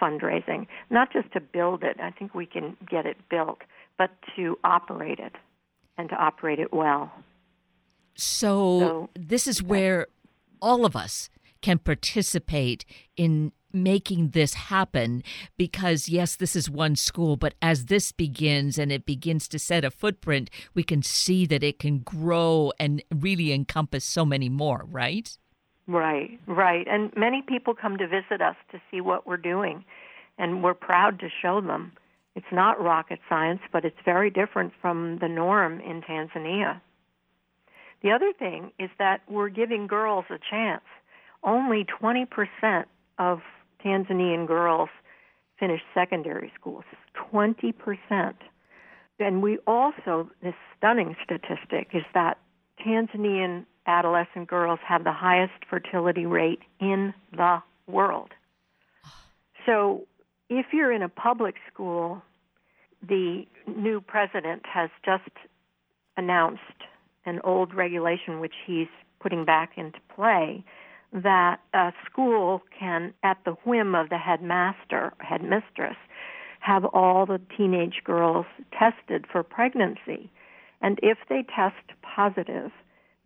fundraising, 0.00 0.66
not 0.90 1.12
just 1.12 1.32
to 1.32 1.40
build 1.40 1.82
it, 1.82 1.96
I 2.00 2.10
think 2.10 2.34
we 2.34 2.46
can 2.46 2.76
get 2.88 3.06
it 3.06 3.16
built, 3.28 3.58
but 3.96 4.10
to 4.36 4.58
operate 4.64 5.18
it 5.18 5.34
and 5.96 6.08
to 6.08 6.14
operate 6.14 6.58
it 6.58 6.72
well. 6.72 7.12
So, 8.16 8.80
so 8.80 9.10
this 9.14 9.46
is 9.46 9.62
where 9.62 10.06
all 10.60 10.84
of 10.84 10.96
us 10.96 11.30
can 11.62 11.78
participate 11.78 12.84
in 13.16 13.52
making 13.72 14.30
this 14.30 14.54
happen 14.54 15.22
because 15.58 16.08
yes 16.08 16.36
this 16.36 16.56
is 16.56 16.70
one 16.70 16.96
school 16.96 17.36
but 17.36 17.54
as 17.60 17.84
this 17.84 18.12
begins 18.12 18.78
and 18.78 18.90
it 18.90 19.04
begins 19.04 19.46
to 19.46 19.58
set 19.58 19.84
a 19.84 19.90
footprint 19.90 20.48
we 20.74 20.82
can 20.82 21.02
see 21.02 21.44
that 21.44 21.62
it 21.62 21.78
can 21.78 21.98
grow 21.98 22.72
and 22.80 23.02
really 23.14 23.52
encompass 23.52 24.06
so 24.06 24.24
many 24.24 24.48
more 24.48 24.86
right 24.88 25.36
right 25.88 26.38
right. 26.46 26.86
And 26.88 27.12
many 27.16 27.42
people 27.42 27.74
come 27.74 27.96
to 27.98 28.06
visit 28.06 28.40
us 28.40 28.56
to 28.70 28.80
see 28.90 29.00
what 29.00 29.26
we're 29.26 29.36
doing 29.36 29.84
and 30.38 30.62
we're 30.62 30.74
proud 30.74 31.18
to 31.20 31.28
show 31.42 31.60
them. 31.60 31.92
It's 32.36 32.52
not 32.52 32.80
rocket 32.80 33.18
science 33.28 33.60
but 33.72 33.84
it's 33.84 33.98
very 34.04 34.30
different 34.30 34.72
from 34.80 35.18
the 35.20 35.28
norm 35.28 35.80
in 35.80 36.02
Tanzania. 36.02 36.80
The 38.02 38.12
other 38.12 38.32
thing 38.38 38.70
is 38.78 38.90
that 38.98 39.22
we're 39.28 39.48
giving 39.48 39.86
girls 39.86 40.26
a 40.30 40.38
chance. 40.38 40.84
Only 41.42 41.84
20% 41.84 42.84
of 43.18 43.40
Tanzanian 43.84 44.46
girls 44.46 44.88
finish 45.58 45.80
secondary 45.94 46.52
schools, 46.58 46.84
20%. 47.32 48.34
And 49.20 49.42
we 49.42 49.58
also, 49.66 50.30
this 50.42 50.54
stunning 50.76 51.16
statistic 51.24 51.88
is 51.92 52.04
that 52.14 52.38
Tanzanian 52.84 53.64
adolescent 53.88 54.48
girls 54.48 54.78
have 54.86 55.02
the 55.02 55.12
highest 55.12 55.64
fertility 55.68 56.26
rate 56.26 56.60
in 56.80 57.14
the 57.32 57.62
world. 57.86 58.30
So 59.66 60.06
if 60.48 60.66
you're 60.72 60.92
in 60.92 61.02
a 61.02 61.08
public 61.08 61.56
school, 61.72 62.22
the 63.06 63.44
new 63.66 64.00
president 64.00 64.62
has 64.66 64.90
just 65.04 65.30
announced 66.16 66.62
an 67.26 67.40
old 67.44 67.74
regulation 67.74 68.40
which 68.40 68.54
he's 68.66 68.88
putting 69.20 69.44
back 69.44 69.72
into 69.76 69.98
play 70.14 70.64
that 71.12 71.60
a 71.74 71.92
school 72.10 72.62
can, 72.78 73.14
at 73.22 73.38
the 73.44 73.52
whim 73.64 73.94
of 73.94 74.10
the 74.10 74.18
headmaster, 74.18 75.12
headmistress, 75.18 75.96
have 76.60 76.84
all 76.84 77.24
the 77.24 77.40
teenage 77.56 78.02
girls 78.04 78.46
tested 78.78 79.24
for 79.30 79.42
pregnancy. 79.42 80.30
And 80.82 80.98
if 81.02 81.18
they 81.28 81.44
test 81.54 81.76
positive, 82.02 82.70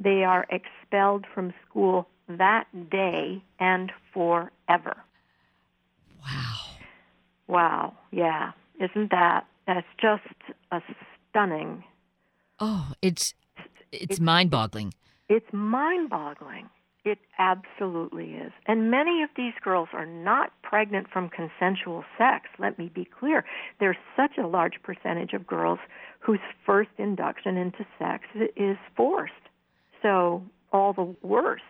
they 0.03 0.25
are 0.25 0.47
expelled 0.51 1.27
from 1.35 1.53
school 1.69 2.09
that 2.29 2.67
day 2.91 3.43
and 3.61 3.93
forever. 4.12 4.97
Wow. 6.23 6.57
Wow. 7.47 7.95
Yeah. 8.11 8.53
Isn't 8.81 9.11
that 9.11 9.47
that's 9.67 9.87
just 10.01 10.23
a 10.71 10.81
stunning 11.31 11.85
Oh, 12.65 12.93
it's 13.03 13.35
it's, 13.91 14.05
it's 14.12 14.21
mind-boggling. 14.21 14.95
It's 15.29 15.53
mind-boggling. 15.53 16.71
It 17.05 17.19
absolutely 17.41 18.35
is. 18.35 18.53
And 18.69 18.88
many 18.88 19.25
of 19.25 19.31
these 19.37 19.55
girls 19.65 19.88
are 19.93 20.07
not 20.07 20.53
pregnant 20.62 21.09
from 21.11 21.29
consensual 21.29 22.05
sex. 22.17 22.47
Let 22.61 22.79
me 22.79 22.88
be 22.95 23.05
clear. 23.05 23.45
There's 23.81 23.97
such 24.17 24.38
a 24.38 24.47
large 24.47 24.75
percentage 24.85 25.33
of 25.33 25.45
girls 25.45 25.81
whose 26.21 26.38
first 26.65 26.91
induction 26.99 27.57
into 27.57 27.85
sex 27.99 28.27
is 28.55 28.77
forced. 28.97 29.33
So 30.03 30.43
all 30.73 30.93
the 30.93 31.15
worse. 31.27 31.61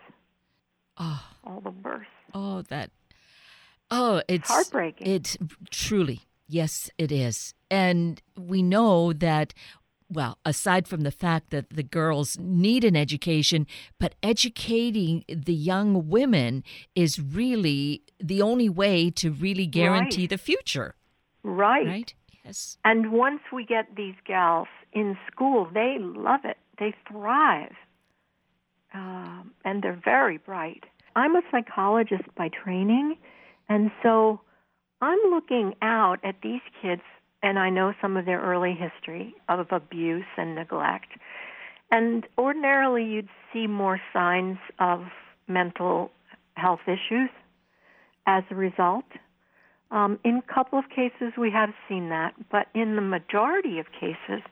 Oh, 0.99 1.25
All 1.45 1.61
the 1.61 1.71
worse. 1.71 2.07
oh, 2.35 2.63
that. 2.63 2.91
Oh, 3.91 4.23
it's 4.29 4.49
heartbreaking. 4.49 5.07
It 5.07 5.37
truly, 5.71 6.21
yes, 6.49 6.91
it 6.99 7.11
is, 7.13 7.55
and 7.71 8.21
we 8.39 8.63
know 8.63 9.13
that. 9.13 9.55
Well, 10.11 10.37
aside 10.45 10.87
from 10.89 11.01
the 11.05 11.11
fact 11.11 11.49
that 11.53 11.71
the 11.71 11.83
girls 11.83 12.37
need 12.39 12.85
an 12.85 12.95
education, 12.95 13.67
but 13.99 14.15
educating 14.23 15.25
the 15.27 15.55
young 15.55 16.11
women 16.11 16.65
is 16.95 17.19
really 17.19 18.03
the 18.21 18.43
only 18.43 18.69
way 18.69 19.09
to 19.13 19.31
really 19.31 19.65
guarantee 19.67 20.23
Right. 20.25 20.29
the 20.31 20.37
future, 20.37 20.97
Right. 21.43 21.87
right? 21.87 22.15
Yes. 22.45 22.77
And 22.85 23.11
once 23.13 23.41
we 23.51 23.65
get 23.65 23.95
these 23.97 24.17
gals 24.27 24.69
in 24.93 25.17
school, 25.31 25.65
they 25.73 25.97
love 25.99 26.45
it. 26.45 26.59
They 26.79 26.93
thrive. 27.09 27.75
Um, 28.95 29.53
and 29.65 29.83
they're 29.83 30.01
very 30.05 30.39
bright. 30.39 30.85
I'm 31.17 31.37
a 31.37 31.43
psychologist 31.51 32.25
by 32.37 32.49
training, 32.49 33.17
and 33.69 33.91
so 34.03 34.41
I'm 35.01 35.19
looking 35.31 35.75
out 35.83 36.19
at 36.25 36.37
these 36.43 36.61
kids, 36.81 37.03
and 37.43 37.59
I 37.59 37.71
know 37.71 37.93
some 38.01 38.17
of 38.17 38.25
their 38.25 38.41
early 38.41 38.75
history 38.75 39.35
of 39.49 39.67
abuse 39.71 40.25
and 40.37 40.55
neglect. 40.55 41.09
And 41.91 42.27
ordinarily, 42.39 43.05
you'd 43.05 43.29
see 43.53 43.67
more 43.67 44.01
signs 44.13 44.59
of 44.79 45.05
mental 45.49 46.11
health 46.55 46.81
issues 46.87 47.31
as 48.27 48.45
a 48.51 48.55
result. 48.55 49.05
Um, 49.91 50.19
in 50.25 50.37
a 50.37 50.55
couple 50.55 50.79
of 50.79 50.87
cases, 50.89 51.35
we 51.37 51.51
have 51.51 51.71
seen 51.89 52.09
that, 52.09 52.35
but 52.51 52.69
in 52.75 52.97
the 52.97 53.03
majority 53.03 53.79
of 53.79 53.87
cases, 53.93 54.43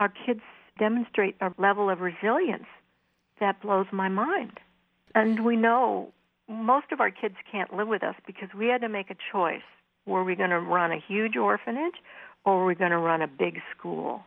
our 0.00 0.12
kids 0.26 0.40
demonstrate 0.78 1.36
a 1.40 1.52
level 1.58 1.88
of 1.88 2.00
resilience 2.00 2.66
that 3.40 3.60
blows 3.62 3.86
my 3.92 4.08
mind. 4.08 4.58
And 5.14 5.44
we 5.44 5.56
know 5.56 6.12
most 6.48 6.86
of 6.92 7.00
our 7.00 7.10
kids 7.10 7.36
can't 7.50 7.74
live 7.74 7.88
with 7.88 8.02
us 8.02 8.14
because 8.26 8.48
we 8.56 8.66
had 8.66 8.80
to 8.82 8.88
make 8.88 9.10
a 9.10 9.16
choice. 9.32 9.62
Were 10.06 10.24
we 10.24 10.36
going 10.36 10.50
to 10.50 10.60
run 10.60 10.92
a 10.92 11.02
huge 11.06 11.36
orphanage 11.36 11.94
or 12.44 12.58
were 12.58 12.66
we 12.66 12.74
going 12.74 12.90
to 12.90 12.98
run 12.98 13.22
a 13.22 13.28
big 13.28 13.60
school? 13.76 14.22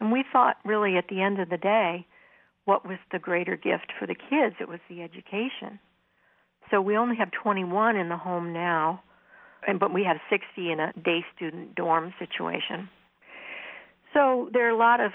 And 0.00 0.12
we 0.12 0.24
thought, 0.30 0.56
really, 0.64 0.96
at 0.96 1.08
the 1.08 1.22
end 1.22 1.40
of 1.40 1.48
the 1.48 1.56
day, 1.56 2.06
what 2.64 2.86
was 2.86 2.98
the 3.12 3.18
greater 3.18 3.56
gift 3.56 3.92
for 3.98 4.06
the 4.06 4.14
kids? 4.14 4.56
It 4.60 4.68
was 4.68 4.80
the 4.88 5.02
education. 5.02 5.78
So 6.70 6.80
we 6.80 6.96
only 6.96 7.16
have 7.16 7.30
21 7.30 7.96
in 7.96 8.08
the 8.08 8.16
home 8.16 8.52
now, 8.52 9.02
and 9.66 9.78
but 9.78 9.92
we 9.92 10.04
have 10.04 10.16
60 10.30 10.72
in 10.72 10.80
a 10.80 10.92
day 10.92 11.24
student 11.36 11.74
dorm 11.74 12.14
situation. 12.18 12.88
So 14.12 14.48
there 14.52 14.66
are 14.66 14.70
a 14.70 14.76
lot 14.76 15.00
of 15.00 15.12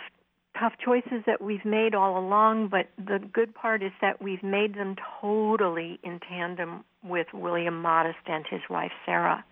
tough 0.60 0.74
choices 0.84 1.24
that 1.26 1.41
we've 1.41 1.65
made 1.65 1.95
all 1.95 2.17
along, 2.17 2.67
but 2.69 2.89
the 2.98 3.19
good 3.32 3.54
part 3.54 3.82
is 3.82 3.91
that 4.02 4.22
we've 4.22 4.43
made 4.43 4.76
them 4.76 4.95
totally 5.22 6.00
in 6.04 6.19
tandem 6.19 6.84
with 7.04 7.28
William 7.34 7.82
Modest 7.82 8.17
and 8.28 8.45
his 8.50 8.62
wife 8.69 8.91
Sarah. 9.06 9.43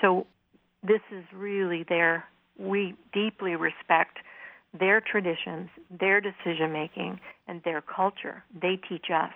So 0.00 0.26
this 0.82 1.00
is 1.10 1.24
really 1.32 1.84
their 1.88 2.24
we 2.58 2.94
deeply 3.12 3.56
respect 3.56 4.18
their 4.78 5.00
traditions, 5.00 5.70
their 5.90 6.20
decision 6.20 6.72
making, 6.72 7.20
and 7.48 7.62
their 7.64 7.80
culture. 7.80 8.44
They 8.60 8.78
teach 8.88 9.06
us. 9.14 9.32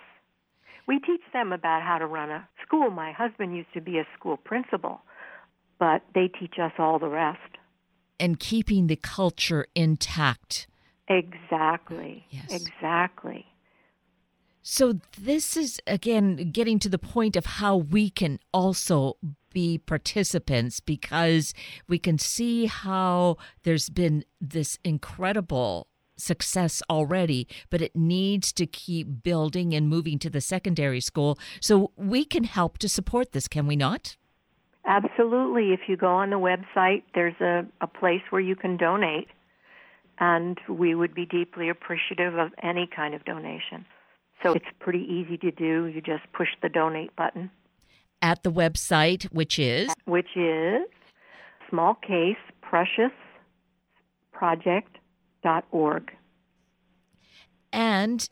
We 0.87 0.99
teach 1.01 1.21
them 1.33 1.53
about 1.53 1.83
how 1.83 1.99
to 1.99 2.07
run 2.07 2.31
a 2.31 2.49
school. 2.64 2.90
My 2.90 3.12
husband 3.12 3.57
used 3.57 3.73
to 3.75 3.81
be 3.81 3.99
a 3.99 4.07
school 4.18 4.37
principal, 4.37 5.01
but 5.79 6.03
they 6.14 6.29
teach 6.29 6.55
us 6.61 6.73
all 6.79 6.99
the 6.99 7.09
rest. 7.09 7.38
And 8.18 8.38
keeping 8.38 8.88
the 8.88 8.97
culture 8.97 9.66
intact. 9.75 10.66
Exactly. 11.09 12.27
Yes. 12.31 12.51
Exactly. 12.51 13.47
So, 14.62 15.01
this 15.18 15.57
is 15.57 15.81
again 15.87 16.51
getting 16.53 16.79
to 16.81 16.88
the 16.88 16.99
point 16.99 17.37
of 17.37 17.47
how 17.47 17.77
we 17.77 18.11
can 18.11 18.38
also 18.53 19.16
be 19.51 19.79
participants 19.79 20.81
because 20.81 21.55
we 21.88 21.99
can 21.99 22.18
see 22.18 22.66
how 22.66 23.38
there's 23.62 23.88
been 23.88 24.25
this 24.40 24.79
incredible 24.85 25.87
success 26.18 26.83
already, 26.90 27.49
but 27.71 27.81
it 27.81 27.97
needs 27.97 28.53
to 28.53 28.66
keep 28.66 29.23
building 29.23 29.73
and 29.73 29.88
moving 29.88 30.18
to 30.18 30.29
the 30.29 30.40
secondary 30.40 31.01
school. 31.01 31.38
So, 31.61 31.92
we 31.97 32.25
can 32.25 32.44
help 32.44 32.77
to 32.79 32.88
support 32.88 33.33
this, 33.33 33.49
can 33.49 33.66
we 33.66 33.77
not? 33.77 34.16
Absolutely. 34.85 35.73
If 35.73 35.81
you 35.87 35.97
go 35.97 36.09
on 36.09 36.31
the 36.31 36.37
website, 36.37 37.03
there's 37.14 37.40
a, 37.40 37.64
a 37.81 37.87
place 37.87 38.23
where 38.31 38.40
you 38.40 38.57
can 38.57 38.77
donate, 38.77 39.29
and 40.21 40.59
we 40.69 40.95
would 40.95 41.15
be 41.15 41.27
deeply 41.27 41.69
appreciative 41.69 42.37
of 42.39 42.51
any 42.63 42.87
kind 42.87 43.15
of 43.15 43.25
donation. 43.25 43.87
So 44.43 44.53
it's 44.53 44.67
pretty 44.79 45.01
easy 45.01 45.37
to 45.39 45.51
do. 45.51 45.87
You 45.87 46.01
just 46.01 46.23
push 46.33 46.49
the 46.63 46.69
donate 46.69 47.15
button, 47.17 47.51
At 48.23 48.43
the 48.45 48.53
website, 48.53 49.25
which 49.33 49.59
is 49.59 49.93
which 50.05 50.37
is 50.37 50.83
small 51.69 51.95
case 51.95 52.37
precious 52.63 53.13
project.org. 54.33 56.13
And 57.73 58.29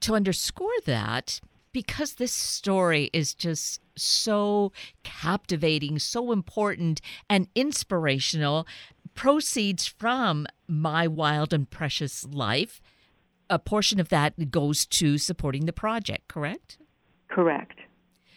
to 0.00 0.14
underscore 0.14 0.80
that, 0.84 1.40
because 1.72 2.14
this 2.14 2.32
story 2.32 3.10
is 3.12 3.34
just 3.34 3.80
so 3.96 4.72
captivating, 5.02 5.98
so 5.98 6.30
important, 6.32 7.00
and 7.28 7.48
inspirational, 7.54 8.66
proceeds 9.14 9.86
from 9.86 10.46
My 10.68 11.06
Wild 11.06 11.52
and 11.52 11.68
Precious 11.68 12.26
Life, 12.30 12.80
a 13.50 13.58
portion 13.58 13.98
of 13.98 14.10
that 14.10 14.50
goes 14.50 14.86
to 14.86 15.18
supporting 15.18 15.66
the 15.66 15.72
project, 15.72 16.28
correct? 16.28 16.78
Correct. 17.28 17.78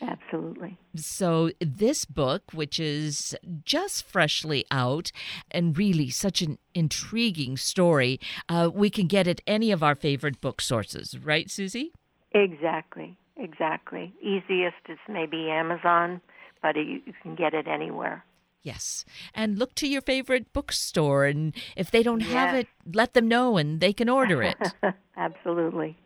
Absolutely. 0.02 0.78
So, 0.96 1.52
this 1.60 2.06
book, 2.06 2.44
which 2.54 2.80
is 2.80 3.36
just 3.64 4.04
freshly 4.06 4.66
out 4.72 5.12
and 5.52 5.78
really 5.78 6.10
such 6.10 6.42
an 6.42 6.58
intriguing 6.74 7.56
story, 7.56 8.20
uh, 8.50 8.72
we 8.74 8.90
can 8.90 9.06
get 9.06 9.28
at 9.28 9.42
any 9.46 9.72
of 9.72 9.84
our 9.84 9.94
favorite 9.94 10.42
book 10.42 10.60
sources, 10.60 11.18
right, 11.20 11.52
Susie? 11.52 11.92
Exactly. 12.32 13.16
Exactly. 13.38 14.14
Easiest 14.22 14.76
is 14.90 14.98
maybe 15.08 15.50
Amazon, 15.50 16.22
but 16.62 16.76
you, 16.76 17.02
you 17.06 17.14
can 17.22 17.36
get 17.36 17.54
it 17.54 17.68
anywhere. 17.68 18.24
Yes. 18.64 19.06
And 19.34 19.58
look 19.58 19.74
to 19.76 19.88
your 19.88 20.02
favorite 20.02 20.54
bookstore. 20.54 21.26
And 21.26 21.56
if 21.76 21.90
they 21.90 22.04
don't 22.04 22.20
have 22.22 22.54
it, 22.56 22.68
let 22.94 23.14
them 23.14 23.28
know 23.28 23.58
and 23.58 23.80
they 23.80 23.94
can 23.94 24.08
order 24.10 24.44
it. 24.44 24.58
Absolutely. 25.18 25.98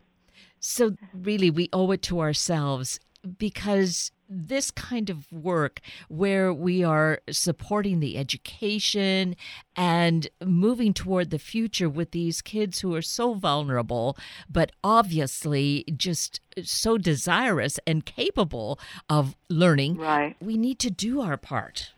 so, 0.58 0.96
really, 1.12 1.50
we 1.50 1.68
owe 1.72 1.90
it 1.92 2.02
to 2.02 2.20
ourselves 2.20 2.98
because 3.38 4.10
this 4.28 4.70
kind 4.72 5.08
of 5.10 5.30
work 5.30 5.80
where 6.08 6.52
we 6.52 6.82
are 6.82 7.20
supporting 7.30 8.00
the 8.00 8.16
education 8.18 9.36
and 9.76 10.28
moving 10.44 10.92
toward 10.92 11.30
the 11.30 11.38
future 11.38 11.88
with 11.88 12.10
these 12.10 12.40
kids 12.42 12.80
who 12.80 12.94
are 12.94 13.02
so 13.02 13.34
vulnerable, 13.34 14.16
but 14.50 14.72
obviously 14.82 15.84
just 15.96 16.40
so 16.64 16.98
desirous 16.98 17.78
and 17.86 18.04
capable 18.04 18.78
of 19.08 19.36
learning, 19.48 19.96
Right. 19.96 20.36
we 20.40 20.56
need 20.56 20.78
to 20.80 20.90
do 20.90 21.20
our 21.20 21.36
part. 21.36 21.92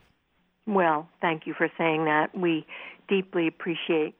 Well, 0.69 1.09
thank 1.19 1.47
you 1.47 1.55
for 1.57 1.67
saying 1.79 2.05
that. 2.05 2.37
We 2.37 2.63
deeply 3.07 3.47
appreciate 3.47 4.13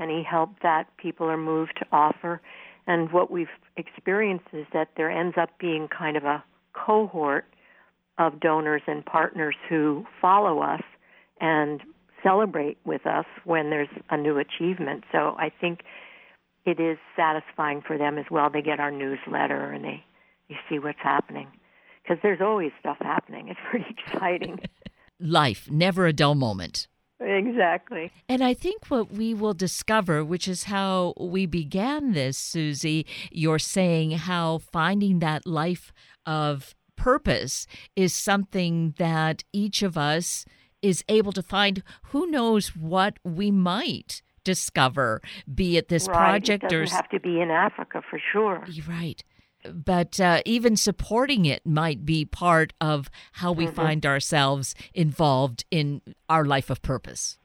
any 0.00 0.22
help 0.22 0.50
that 0.62 0.84
people 0.96 1.26
are 1.26 1.36
moved 1.36 1.76
to 1.80 1.86
offer. 1.90 2.40
And 2.86 3.10
what 3.12 3.32
we've 3.32 3.48
experienced 3.76 4.46
is 4.52 4.64
that 4.72 4.90
there 4.96 5.10
ends 5.10 5.36
up 5.36 5.50
being 5.58 5.88
kind 5.88 6.16
of 6.16 6.22
a 6.22 6.44
cohort 6.72 7.46
of 8.16 8.38
donors 8.38 8.82
and 8.86 9.04
partners 9.04 9.56
who 9.68 10.06
follow 10.20 10.60
us 10.60 10.82
and 11.40 11.82
celebrate 12.22 12.78
with 12.84 13.04
us 13.04 13.26
when 13.44 13.70
there's 13.70 13.88
a 14.10 14.16
new 14.16 14.38
achievement. 14.38 15.02
So 15.10 15.34
I 15.36 15.50
think 15.60 15.80
it 16.64 16.78
is 16.78 16.96
satisfying 17.16 17.82
for 17.84 17.98
them 17.98 18.18
as 18.18 18.26
well. 18.30 18.50
They 18.50 18.62
get 18.62 18.78
our 18.78 18.92
newsletter 18.92 19.72
and 19.72 19.84
they, 19.84 20.04
they 20.48 20.56
see 20.68 20.78
what's 20.78 21.00
happening. 21.02 21.48
Because 22.02 22.22
there's 22.22 22.40
always 22.40 22.70
stuff 22.78 22.98
happening. 23.00 23.48
It's 23.48 23.60
pretty 23.68 23.96
exciting. 24.06 24.60
Life, 25.20 25.68
never 25.70 26.06
a 26.06 26.12
dull 26.12 26.34
moment. 26.34 26.88
exactly. 27.20 28.12
And 28.28 28.42
I 28.42 28.54
think 28.54 28.86
what 28.86 29.10
we 29.10 29.34
will 29.34 29.54
discover, 29.54 30.24
which 30.24 30.46
is 30.46 30.64
how 30.64 31.14
we 31.18 31.46
began 31.46 32.12
this, 32.12 32.38
Susie, 32.38 33.06
you're 33.30 33.58
saying 33.58 34.12
how 34.12 34.58
finding 34.58 35.18
that 35.18 35.46
life 35.46 35.92
of 36.26 36.74
purpose 36.96 37.66
is 37.96 38.14
something 38.14 38.94
that 38.98 39.44
each 39.52 39.82
of 39.82 39.96
us 39.96 40.44
is 40.82 41.04
able 41.08 41.32
to 41.32 41.42
find. 41.42 41.82
Who 42.10 42.30
knows 42.30 42.76
what 42.76 43.18
we 43.24 43.50
might 43.50 44.22
discover, 44.44 45.20
be 45.52 45.76
it 45.76 45.88
this 45.88 46.06
right. 46.08 46.16
project 46.16 46.64
it 46.64 46.72
or. 46.72 46.80
doesn't 46.82 46.96
have 46.96 47.10
to 47.10 47.20
be 47.20 47.40
in 47.40 47.50
Africa 47.50 48.02
for 48.08 48.20
sure. 48.32 48.64
You're 48.68 48.86
right. 48.86 49.22
But 49.72 50.20
uh, 50.20 50.42
even 50.44 50.76
supporting 50.76 51.44
it 51.44 51.64
might 51.66 52.04
be 52.04 52.24
part 52.24 52.72
of 52.80 53.10
how 53.32 53.52
we 53.52 53.66
find 53.66 54.04
ourselves 54.06 54.74
involved 54.94 55.64
in 55.70 56.02
our 56.28 56.44
life 56.44 56.70
of 56.70 56.82
purpose. 56.82 57.38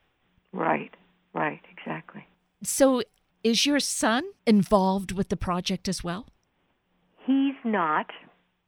Right, 0.52 0.92
right, 1.34 1.62
exactly. 1.72 2.26
So, 2.64 3.04
is 3.44 3.66
your 3.66 3.80
son 3.80 4.24
involved 4.48 5.12
with 5.12 5.30
the 5.30 5.38
project 5.38 5.88
as 5.90 6.04
well? 6.04 6.28
He's 7.26 7.56
not, 7.64 8.08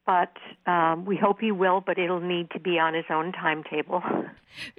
but 0.04 0.32
um, 0.66 1.04
we 1.04 1.16
hope 1.16 1.40
he 1.40 1.52
will, 1.52 1.80
but 1.80 1.98
it'll 1.98 2.20
need 2.20 2.50
to 2.50 2.60
be 2.60 2.78
on 2.78 2.94
his 2.94 3.04
own 3.10 3.32
timetable. 3.32 4.02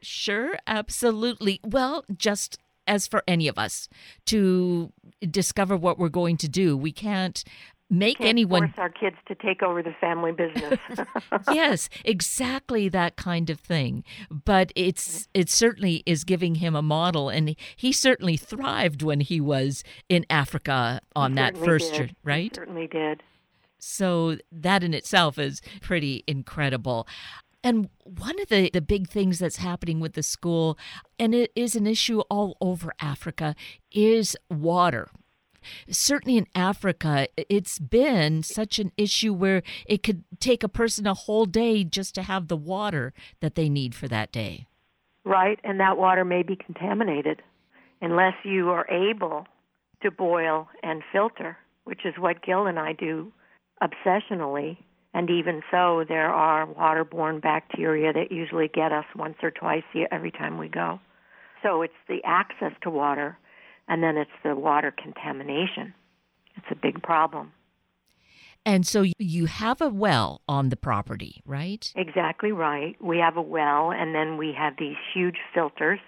Sure, 0.01 0.57
absolutely. 0.65 1.59
Well, 1.63 2.03
just 2.15 2.57
as 2.87 3.05
for 3.05 3.23
any 3.27 3.47
of 3.47 3.57
us 3.57 3.89
to 4.25 4.91
discover 5.29 5.75
what 5.75 5.99
we're 5.99 6.09
going 6.09 6.37
to 6.37 6.47
do, 6.47 6.77
we 6.77 6.91
can't 6.91 7.43
make 7.89 8.17
Can't 8.17 8.29
anyone 8.29 8.61
force 8.73 8.77
our 8.77 8.89
kids 8.89 9.15
to 9.27 9.35
take 9.35 9.63
over 9.63 9.81
the 9.81 9.93
family 9.99 10.31
business. 10.31 10.79
yes, 11.53 11.89
exactly 12.03 12.89
that 12.89 13.15
kind 13.15 13.49
of 13.49 13.59
thing. 13.59 14.03
But 14.29 14.71
it's 14.75 15.27
it 15.33 15.49
certainly 15.49 16.03
is 16.05 16.23
giving 16.23 16.55
him 16.55 16.75
a 16.75 16.81
model, 16.81 17.29
and 17.29 17.55
he 17.75 17.91
certainly 17.91 18.37
thrived 18.37 19.01
when 19.01 19.21
he 19.21 19.39
was 19.39 19.83
in 20.09 20.25
Africa 20.29 21.01
on 21.15 21.31
He 21.31 21.35
that 21.35 21.57
first 21.57 21.91
did. 21.91 21.97
trip, 21.97 22.09
He 22.09 22.15
right? 22.23 22.55
certainly 22.55 22.87
did. 22.87 23.23
So 23.79 24.37
that 24.51 24.83
in 24.83 24.93
itself 24.93 25.37
is 25.37 25.61
pretty 25.81 26.23
incredible. 26.27 27.07
And 27.63 27.89
one 28.03 28.39
of 28.39 28.47
the, 28.49 28.69
the 28.71 28.81
big 28.81 29.07
things 29.09 29.39
that's 29.39 29.57
happening 29.57 29.99
with 29.99 30.13
the 30.13 30.23
school, 30.23 30.77
and 31.19 31.33
it 31.35 31.51
is 31.55 31.75
an 31.75 31.85
issue 31.87 32.21
all 32.29 32.55
over 32.61 32.93
Africa, 33.01 33.55
is 33.91 34.37
water. 34.49 35.09
Certainly 35.89 36.37
in 36.37 36.47
Africa, 36.55 37.27
it's 37.37 37.79
been 37.79 38.43
such 38.43 38.79
an 38.79 38.91
issue 38.97 39.33
where 39.33 39.63
it 39.85 40.03
could 40.03 40.23
take 40.39 40.63
a 40.63 40.69
person 40.69 41.07
a 41.07 41.13
whole 41.13 41.45
day 41.45 41.83
just 41.83 42.15
to 42.15 42.23
have 42.23 42.47
the 42.47 42.57
water 42.57 43.13
that 43.41 43.55
they 43.55 43.69
need 43.69 43.95
for 43.95 44.07
that 44.07 44.31
day. 44.31 44.67
Right, 45.23 45.59
and 45.63 45.79
that 45.79 45.97
water 45.97 46.23
may 46.23 46.43
be 46.43 46.55
contaminated 46.55 47.41
unless 48.01 48.33
you 48.43 48.69
are 48.69 48.87
able 48.89 49.45
to 50.01 50.11
boil 50.11 50.67
and 50.83 51.01
filter, 51.11 51.57
which 51.83 52.05
is 52.05 52.13
what 52.17 52.43
Gil 52.43 52.67
and 52.67 52.79
I 52.79 52.93
do 52.93 53.31
obsessionally. 53.81 54.77
And 55.13 55.29
even 55.29 55.63
so, 55.71 56.05
there 56.07 56.31
are 56.31 56.67
waterborne 56.67 57.41
bacteria 57.41 58.13
that 58.13 58.31
usually 58.31 58.67
get 58.67 58.91
us 58.91 59.05
once 59.15 59.37
or 59.41 59.51
twice 59.51 59.83
every 60.11 60.31
time 60.31 60.57
we 60.57 60.67
go. 60.69 60.99
So 61.63 61.81
it's 61.81 61.93
the 62.07 62.19
access 62.23 62.73
to 62.83 62.89
water, 62.89 63.37
and 63.87 64.03
then 64.03 64.17
it's 64.17 64.31
the 64.43 64.55
water 64.55 64.91
contamination. 64.91 65.93
It's 66.55 66.67
a 66.71 66.75
big 66.75 67.01
problem. 67.01 67.53
And 68.65 68.85
so 68.85 69.05
you 69.17 69.45
have 69.45 69.79
a 69.79 69.87
well 69.87 70.41
on 70.49 70.69
the 70.69 70.75
property, 70.75 71.41
right? 71.45 71.89
Exactly 71.95 72.51
right. 72.51 73.01
We 73.01 73.17
have 73.19 73.37
a 73.37 73.41
well, 73.41 73.91
and 73.91 74.13
then 74.13 74.35
we 74.35 74.53
have 74.57 74.73
these 74.77 74.97
huge 75.13 75.37
filters 75.53 75.99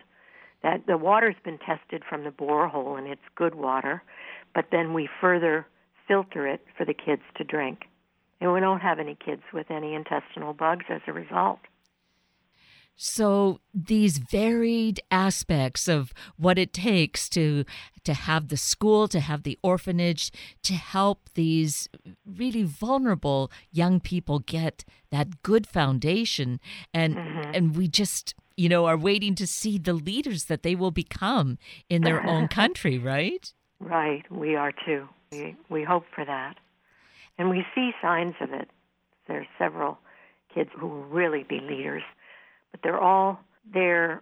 that 0.62 0.86
the 0.88 0.98
water's 0.98 1.38
been 1.46 1.58
tested 1.60 2.04
from 2.10 2.26
the 2.26 2.32
borehole, 2.32 2.98
and 2.98 3.08
it's 3.08 3.22
good 3.36 3.56
water. 3.56 4.04
But 4.54 4.66
then 4.72 4.94
we 4.94 5.08
further 5.22 5.68
filter 6.08 6.48
it 6.48 6.66
for 6.78 6.86
the 6.86 6.94
kids 6.94 7.22
to 7.38 7.46
drink, 7.46 7.84
and 8.42 8.52
we 8.52 8.60
don't 8.60 8.82
have 8.82 9.00
any 9.00 9.16
kids 9.16 9.44
with 9.54 9.72
any 9.72 9.94
intestinal 9.94 10.54
bugs 10.54 10.86
as 10.90 11.02
a 11.08 11.14
result. 11.14 11.60
So 13.02 13.62
these 13.74 14.18
varied 14.18 15.00
aspects 15.10 15.88
of 15.88 16.14
what 16.36 16.58
it 16.58 16.74
takes 16.74 17.30
to 17.30 17.64
to 18.04 18.14
have 18.14 18.50
the 18.50 18.58
school, 18.58 19.08
to 19.08 19.22
have 19.22 19.44
the 19.44 19.58
orphanage, 19.64 20.34
to 20.64 20.74
help 20.74 21.30
these 21.34 21.88
really 22.26 22.64
vulnerable 22.64 23.52
young 23.72 24.02
people 24.02 24.40
get 24.40 24.84
that 25.12 25.42
good 25.44 25.66
foundation 25.66 26.60
and 26.94 27.16
mm-hmm. 27.16 27.52
and 27.54 27.78
we 27.78 27.88
just 27.88 28.36
you 28.58 28.68
know 28.68 28.86
are 28.86 28.98
waiting 28.98 29.34
to 29.36 29.48
see 29.48 29.78
the 29.78 29.94
leaders 29.94 30.46
that 30.46 30.64
they 30.64 30.76
will 30.76 30.92
become 30.92 31.58
in 31.90 32.02
their 32.02 32.22
own 32.28 32.48
country, 32.60 32.98
right? 33.00 33.54
Right, 33.80 34.30
we 34.30 34.58
are 34.58 34.74
too. 34.86 35.08
We 35.32 35.56
we 35.70 35.84
hope 35.86 36.04
for 36.14 36.26
that, 36.26 36.58
and 37.38 37.50
we 37.50 37.66
see 37.74 37.92
signs 38.02 38.36
of 38.42 38.52
it. 38.52 38.70
There's 39.26 39.48
several 39.58 40.00
kids 40.54 40.70
who 40.78 40.88
will 40.88 41.06
really 41.06 41.44
be 41.48 41.62
leaders, 41.62 42.04
but 42.72 42.82
they're 42.84 43.00
all 43.00 43.40
there. 43.72 44.22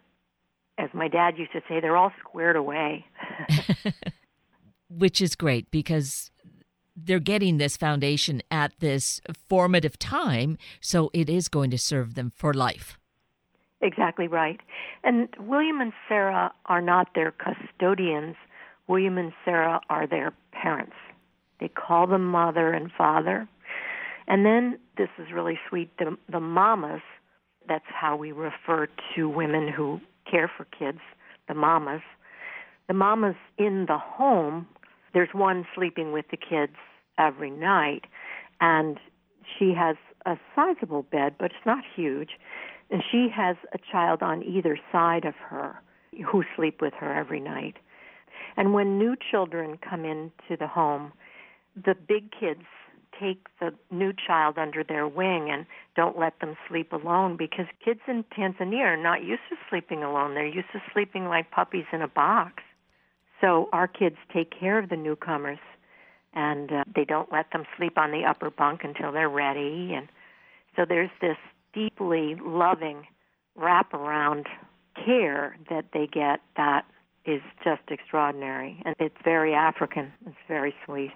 As 0.77 0.89
my 0.93 1.07
dad 1.07 1.37
used 1.37 1.53
to 1.53 1.61
say, 1.67 1.79
they're 1.79 1.97
all 1.97 2.11
squared 2.19 2.55
away. 2.55 3.05
Which 4.89 5.21
is 5.21 5.35
great 5.35 5.69
because 5.71 6.31
they're 6.95 7.19
getting 7.19 7.57
this 7.57 7.77
foundation 7.77 8.41
at 8.49 8.73
this 8.79 9.21
formative 9.47 9.99
time, 9.99 10.57
so 10.81 11.09
it 11.13 11.29
is 11.29 11.47
going 11.47 11.71
to 11.71 11.77
serve 11.77 12.15
them 12.15 12.31
for 12.35 12.53
life. 12.53 12.97
Exactly 13.81 14.27
right. 14.27 14.59
And 15.03 15.29
William 15.39 15.79
and 15.79 15.93
Sarah 16.07 16.51
are 16.65 16.81
not 16.81 17.09
their 17.13 17.31
custodians. 17.31 18.35
William 18.87 19.17
and 19.17 19.31
Sarah 19.45 19.79
are 19.89 20.07
their 20.07 20.33
parents. 20.51 20.95
They 21.59 21.67
call 21.67 22.07
them 22.07 22.25
mother 22.25 22.73
and 22.73 22.91
father. 22.91 23.47
And 24.27 24.45
then, 24.45 24.79
this 24.97 25.09
is 25.19 25.31
really 25.31 25.59
sweet, 25.69 25.95
the, 25.99 26.17
the 26.29 26.39
mamas, 26.39 27.01
that's 27.67 27.85
how 27.87 28.15
we 28.15 28.31
refer 28.31 28.87
to 29.15 29.29
women 29.29 29.67
who 29.67 29.99
care 30.29 30.49
for 30.55 30.65
kids, 30.65 30.99
the 31.47 31.53
mamas. 31.53 32.01
The 32.87 32.93
mamas 32.93 33.35
in 33.57 33.85
the 33.87 33.97
home, 33.97 34.67
there's 35.13 35.29
one 35.33 35.65
sleeping 35.75 36.11
with 36.11 36.25
the 36.31 36.37
kids 36.37 36.73
every 37.17 37.49
night, 37.49 38.05
and 38.61 38.99
she 39.57 39.73
has 39.73 39.95
a 40.25 40.37
sizable 40.55 41.03
bed, 41.03 41.35
but 41.39 41.45
it's 41.45 41.65
not 41.65 41.83
huge. 41.95 42.31
And 42.89 43.03
she 43.11 43.27
has 43.35 43.57
a 43.73 43.77
child 43.91 44.21
on 44.21 44.43
either 44.43 44.77
side 44.91 45.25
of 45.25 45.35
her 45.35 45.81
who 46.25 46.43
sleep 46.55 46.81
with 46.81 46.93
her 46.99 47.13
every 47.13 47.39
night. 47.39 47.75
And 48.55 48.73
when 48.73 48.97
new 48.97 49.15
children 49.29 49.77
come 49.77 50.05
into 50.05 50.57
the 50.57 50.67
home, 50.67 51.11
the 51.75 51.95
big 51.95 52.31
kids 52.31 52.63
take 53.19 53.47
the 53.59 53.73
new 53.91 54.13
child 54.13 54.57
under 54.57 54.83
their 54.83 55.07
wing 55.07 55.49
and 55.49 55.65
don't 55.95 56.17
let 56.17 56.39
them 56.39 56.55
sleep 56.67 56.91
alone 56.91 57.37
because 57.37 57.65
kids 57.83 58.01
in 58.07 58.23
Tanzania 58.37 58.83
are 58.83 58.97
not 58.97 59.23
used 59.23 59.41
to 59.49 59.55
sleeping 59.69 60.03
alone. 60.03 60.33
They're 60.33 60.45
used 60.45 60.71
to 60.73 60.81
sleeping 60.93 61.25
like 61.25 61.51
puppies 61.51 61.85
in 61.91 62.01
a 62.01 62.07
box. 62.07 62.63
So 63.41 63.69
our 63.71 63.87
kids 63.87 64.17
take 64.33 64.51
care 64.57 64.79
of 64.79 64.89
the 64.89 64.95
newcomers 64.95 65.59
and 66.33 66.71
uh, 66.71 66.83
they 66.93 67.05
don't 67.05 67.31
let 67.31 67.51
them 67.51 67.65
sleep 67.77 67.97
on 67.97 68.11
the 68.11 68.23
upper 68.25 68.49
bunk 68.49 68.81
until 68.83 69.11
they're 69.11 69.29
ready. 69.29 69.93
And 69.95 70.07
so 70.75 70.85
there's 70.87 71.09
this 71.21 71.37
deeply 71.73 72.35
loving 72.43 73.05
wraparound 73.57 74.45
care 75.05 75.57
that 75.69 75.85
they 75.93 76.07
get 76.07 76.41
that 76.55 76.85
is 77.25 77.41
just 77.63 77.81
extraordinary. 77.89 78.81
And 78.85 78.95
it's 78.99 79.15
very 79.23 79.53
African. 79.53 80.11
It's 80.25 80.35
very 80.47 80.73
sweet. 80.85 81.11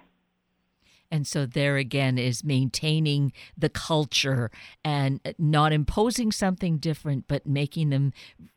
And 1.12 1.28
so 1.28 1.46
there 1.46 1.78
again 1.78 2.18
is 2.18 2.44
maintaining 2.44 3.34
the 3.58 3.70
culture 3.70 4.50
and 4.84 5.20
uh, 5.26 5.34
not 5.38 5.74
imposing 5.74 6.32
something 6.32 6.78
different, 6.78 7.28
but 7.28 7.46
making 7.46 7.90
them 7.90 8.14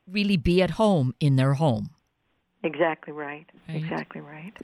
really 0.06 0.36
be 0.36 0.62
at 0.62 0.72
home 0.72 1.14
in 1.18 1.36
their 1.36 1.54
home. 1.54 1.90
Exactly 2.62 3.12
right. 3.12 3.46
Right. 3.68 3.76
Exactly 3.76 4.20
right. 4.20 4.54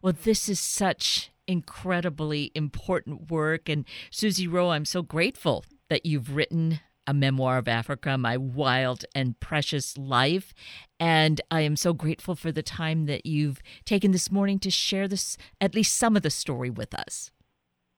Well, 0.00 0.14
this 0.22 0.48
is 0.48 0.60
such 0.60 1.30
incredibly 1.46 2.52
important 2.54 3.30
work. 3.30 3.68
And 3.68 3.84
Susie 4.10 4.46
Rheault, 4.46 4.70
I'm 4.70 4.84
so 4.84 5.02
grateful 5.02 5.64
that 5.88 6.06
you've 6.06 6.34
written 6.34 6.80
a 7.06 7.12
memoir 7.12 7.58
of 7.58 7.66
Africa, 7.66 8.16
My 8.16 8.36
Wild 8.36 9.04
and 9.14 9.38
Precious 9.40 9.98
Life. 9.98 10.54
And 11.00 11.40
I 11.50 11.62
am 11.62 11.74
so 11.74 11.92
grateful 11.92 12.36
for 12.36 12.52
the 12.52 12.62
time 12.62 13.06
that 13.06 13.26
you've 13.26 13.60
taken 13.84 14.12
this 14.12 14.30
morning 14.30 14.58
to 14.60 14.70
share 14.70 15.08
this, 15.08 15.36
at 15.60 15.74
least 15.74 15.96
some 15.96 16.16
of 16.16 16.22
the 16.22 16.30
story 16.30 16.70
with 16.70 16.94
us. 16.94 17.32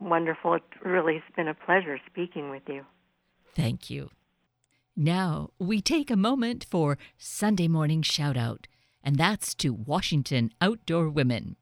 Wonderful. 0.03 0.55
It 0.55 0.63
really 0.85 1.15
has 1.15 1.23
been 1.37 1.47
a 1.47 1.55
pleasure 1.55 1.97
speaking 2.11 2.51
with 2.51 2.63
you. 2.67 2.85
Thank 3.55 3.89
you. 3.89 4.11
Now 4.97 5.51
we 5.61 5.81
take 5.81 6.11
a 6.11 6.17
moment 6.17 6.67
for 6.69 6.99
Sunday 7.17 7.69
morning 7.69 8.03
shout 8.03 8.37
out, 8.37 8.67
and 9.05 9.17
that's 9.17 9.55
to 9.57 9.73
Washington 9.73 10.53
Outdoor 10.61 11.09
Women. 11.09 11.55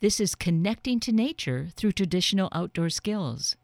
This 0.00 0.20
is 0.20 0.36
connecting 0.36 1.00
to 1.00 1.12
nature 1.12 1.70
through 1.74 1.92
traditional 1.92 2.48
outdoor 2.52 2.88
skills. 2.88 3.56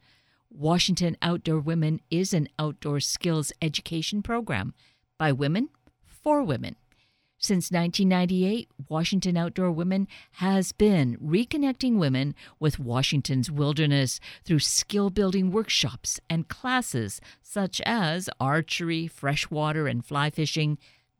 Washington 0.50 1.16
Outdoor 1.22 1.60
Women 1.60 2.00
is 2.10 2.34
an 2.34 2.48
outdoor 2.58 2.98
skills 2.98 3.52
education 3.62 4.20
program 4.20 4.74
by 5.16 5.30
women 5.30 5.68
for 6.04 6.42
women. 6.42 6.74
Since 7.42 7.70
1998, 7.70 8.68
Washington 8.90 9.38
Outdoor 9.38 9.70
Women 9.70 10.08
has 10.32 10.72
been 10.72 11.16
reconnecting 11.16 11.96
women 11.96 12.34
with 12.58 12.78
Washington's 12.78 13.50
wilderness 13.50 14.20
through 14.44 14.58
skill 14.58 15.08
building 15.08 15.50
workshops 15.50 16.20
and 16.28 16.48
classes 16.48 17.18
such 17.42 17.80
as 17.86 18.28
archery, 18.38 19.06
freshwater 19.06 19.86
and 19.88 20.04
fly 20.04 20.28
fishing, 20.28 20.76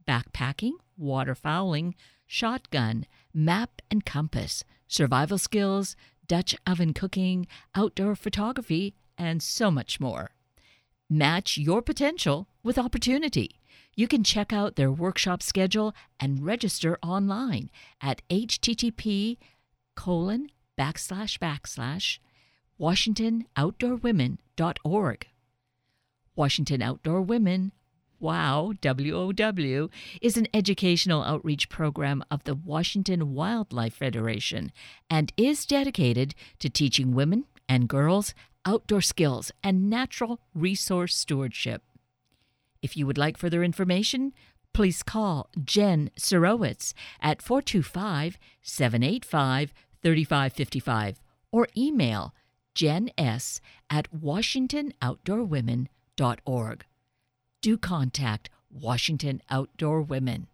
backpacking, 0.07 0.73
waterfowling, 1.01 1.95
shotgun, 2.27 3.07
map 3.33 3.81
and 3.91 4.05
compass, 4.05 4.63
survival 4.89 5.39
skills, 5.39 5.97
Dutch 6.27 6.55
oven 6.67 6.93
cooking, 6.93 7.47
outdoor 7.75 8.15
photography, 8.15 8.95
and 9.17 9.43
so 9.43 9.71
much 9.71 9.99
more. 9.99 10.33
Match 11.09 11.57
your 11.57 11.81
potential 11.81 12.47
with 12.63 12.77
opportunity. 12.77 13.60
You 13.95 14.09
can 14.09 14.25
check 14.25 14.53
out 14.53 14.77
their 14.77 14.91
workshop 14.91 15.43
schedule 15.43 15.95
and 16.19 16.45
register 16.45 16.99
online 17.03 17.71
at 18.01 18.23
http 18.29 19.37
colon 19.95 20.51
backslash 20.79 21.39
backslash 21.39 22.19
WashingtonOutdoorWomen.org. 22.81 25.27
Washington 26.35 26.81
Outdoor 26.81 27.21
Women, 27.21 27.73
WOW, 28.19 28.73
W-O-W, 28.81 29.91
is 30.23 30.39
an 30.39 30.49
educational 30.55 31.23
outreach 31.23 31.69
program 31.69 32.25
of 32.31 32.45
the 32.45 32.55
Washington 32.55 33.35
Wildlife 33.35 33.93
Federation 33.95 34.73
and 35.11 35.35
is 35.37 35.67
dedicated 35.67 36.35
to 36.61 36.71
teaching 36.71 37.15
women 37.15 37.45
and 37.69 37.89
girls 37.89 38.33
outdoor 38.65 39.03
skills 39.03 39.53
and 39.63 39.91
natural 39.91 40.41
resource 40.55 41.15
stewardship. 41.15 41.83
If 42.83 42.97
you 42.97 43.07
would 43.07 43.19
like 43.19 43.37
further 43.37 43.63
information, 43.63 44.33
please 44.73 45.03
call 45.03 45.51
Jen 45.63 46.11
Serowitz 46.19 46.95
at 47.21 47.43
425 47.43 48.39
785 48.63 49.75
3555 50.03 51.21
or 51.53 51.69
email 51.77 52.35
jen 52.75 53.11
s 53.19 53.61
at 53.91 54.11
washingtonoutdoorwomen.org. 54.13 56.85
Do 57.63 57.77
contact 57.77 58.49
Washington 58.71 59.43
Outdoor 59.51 60.01
Women. 60.03 60.47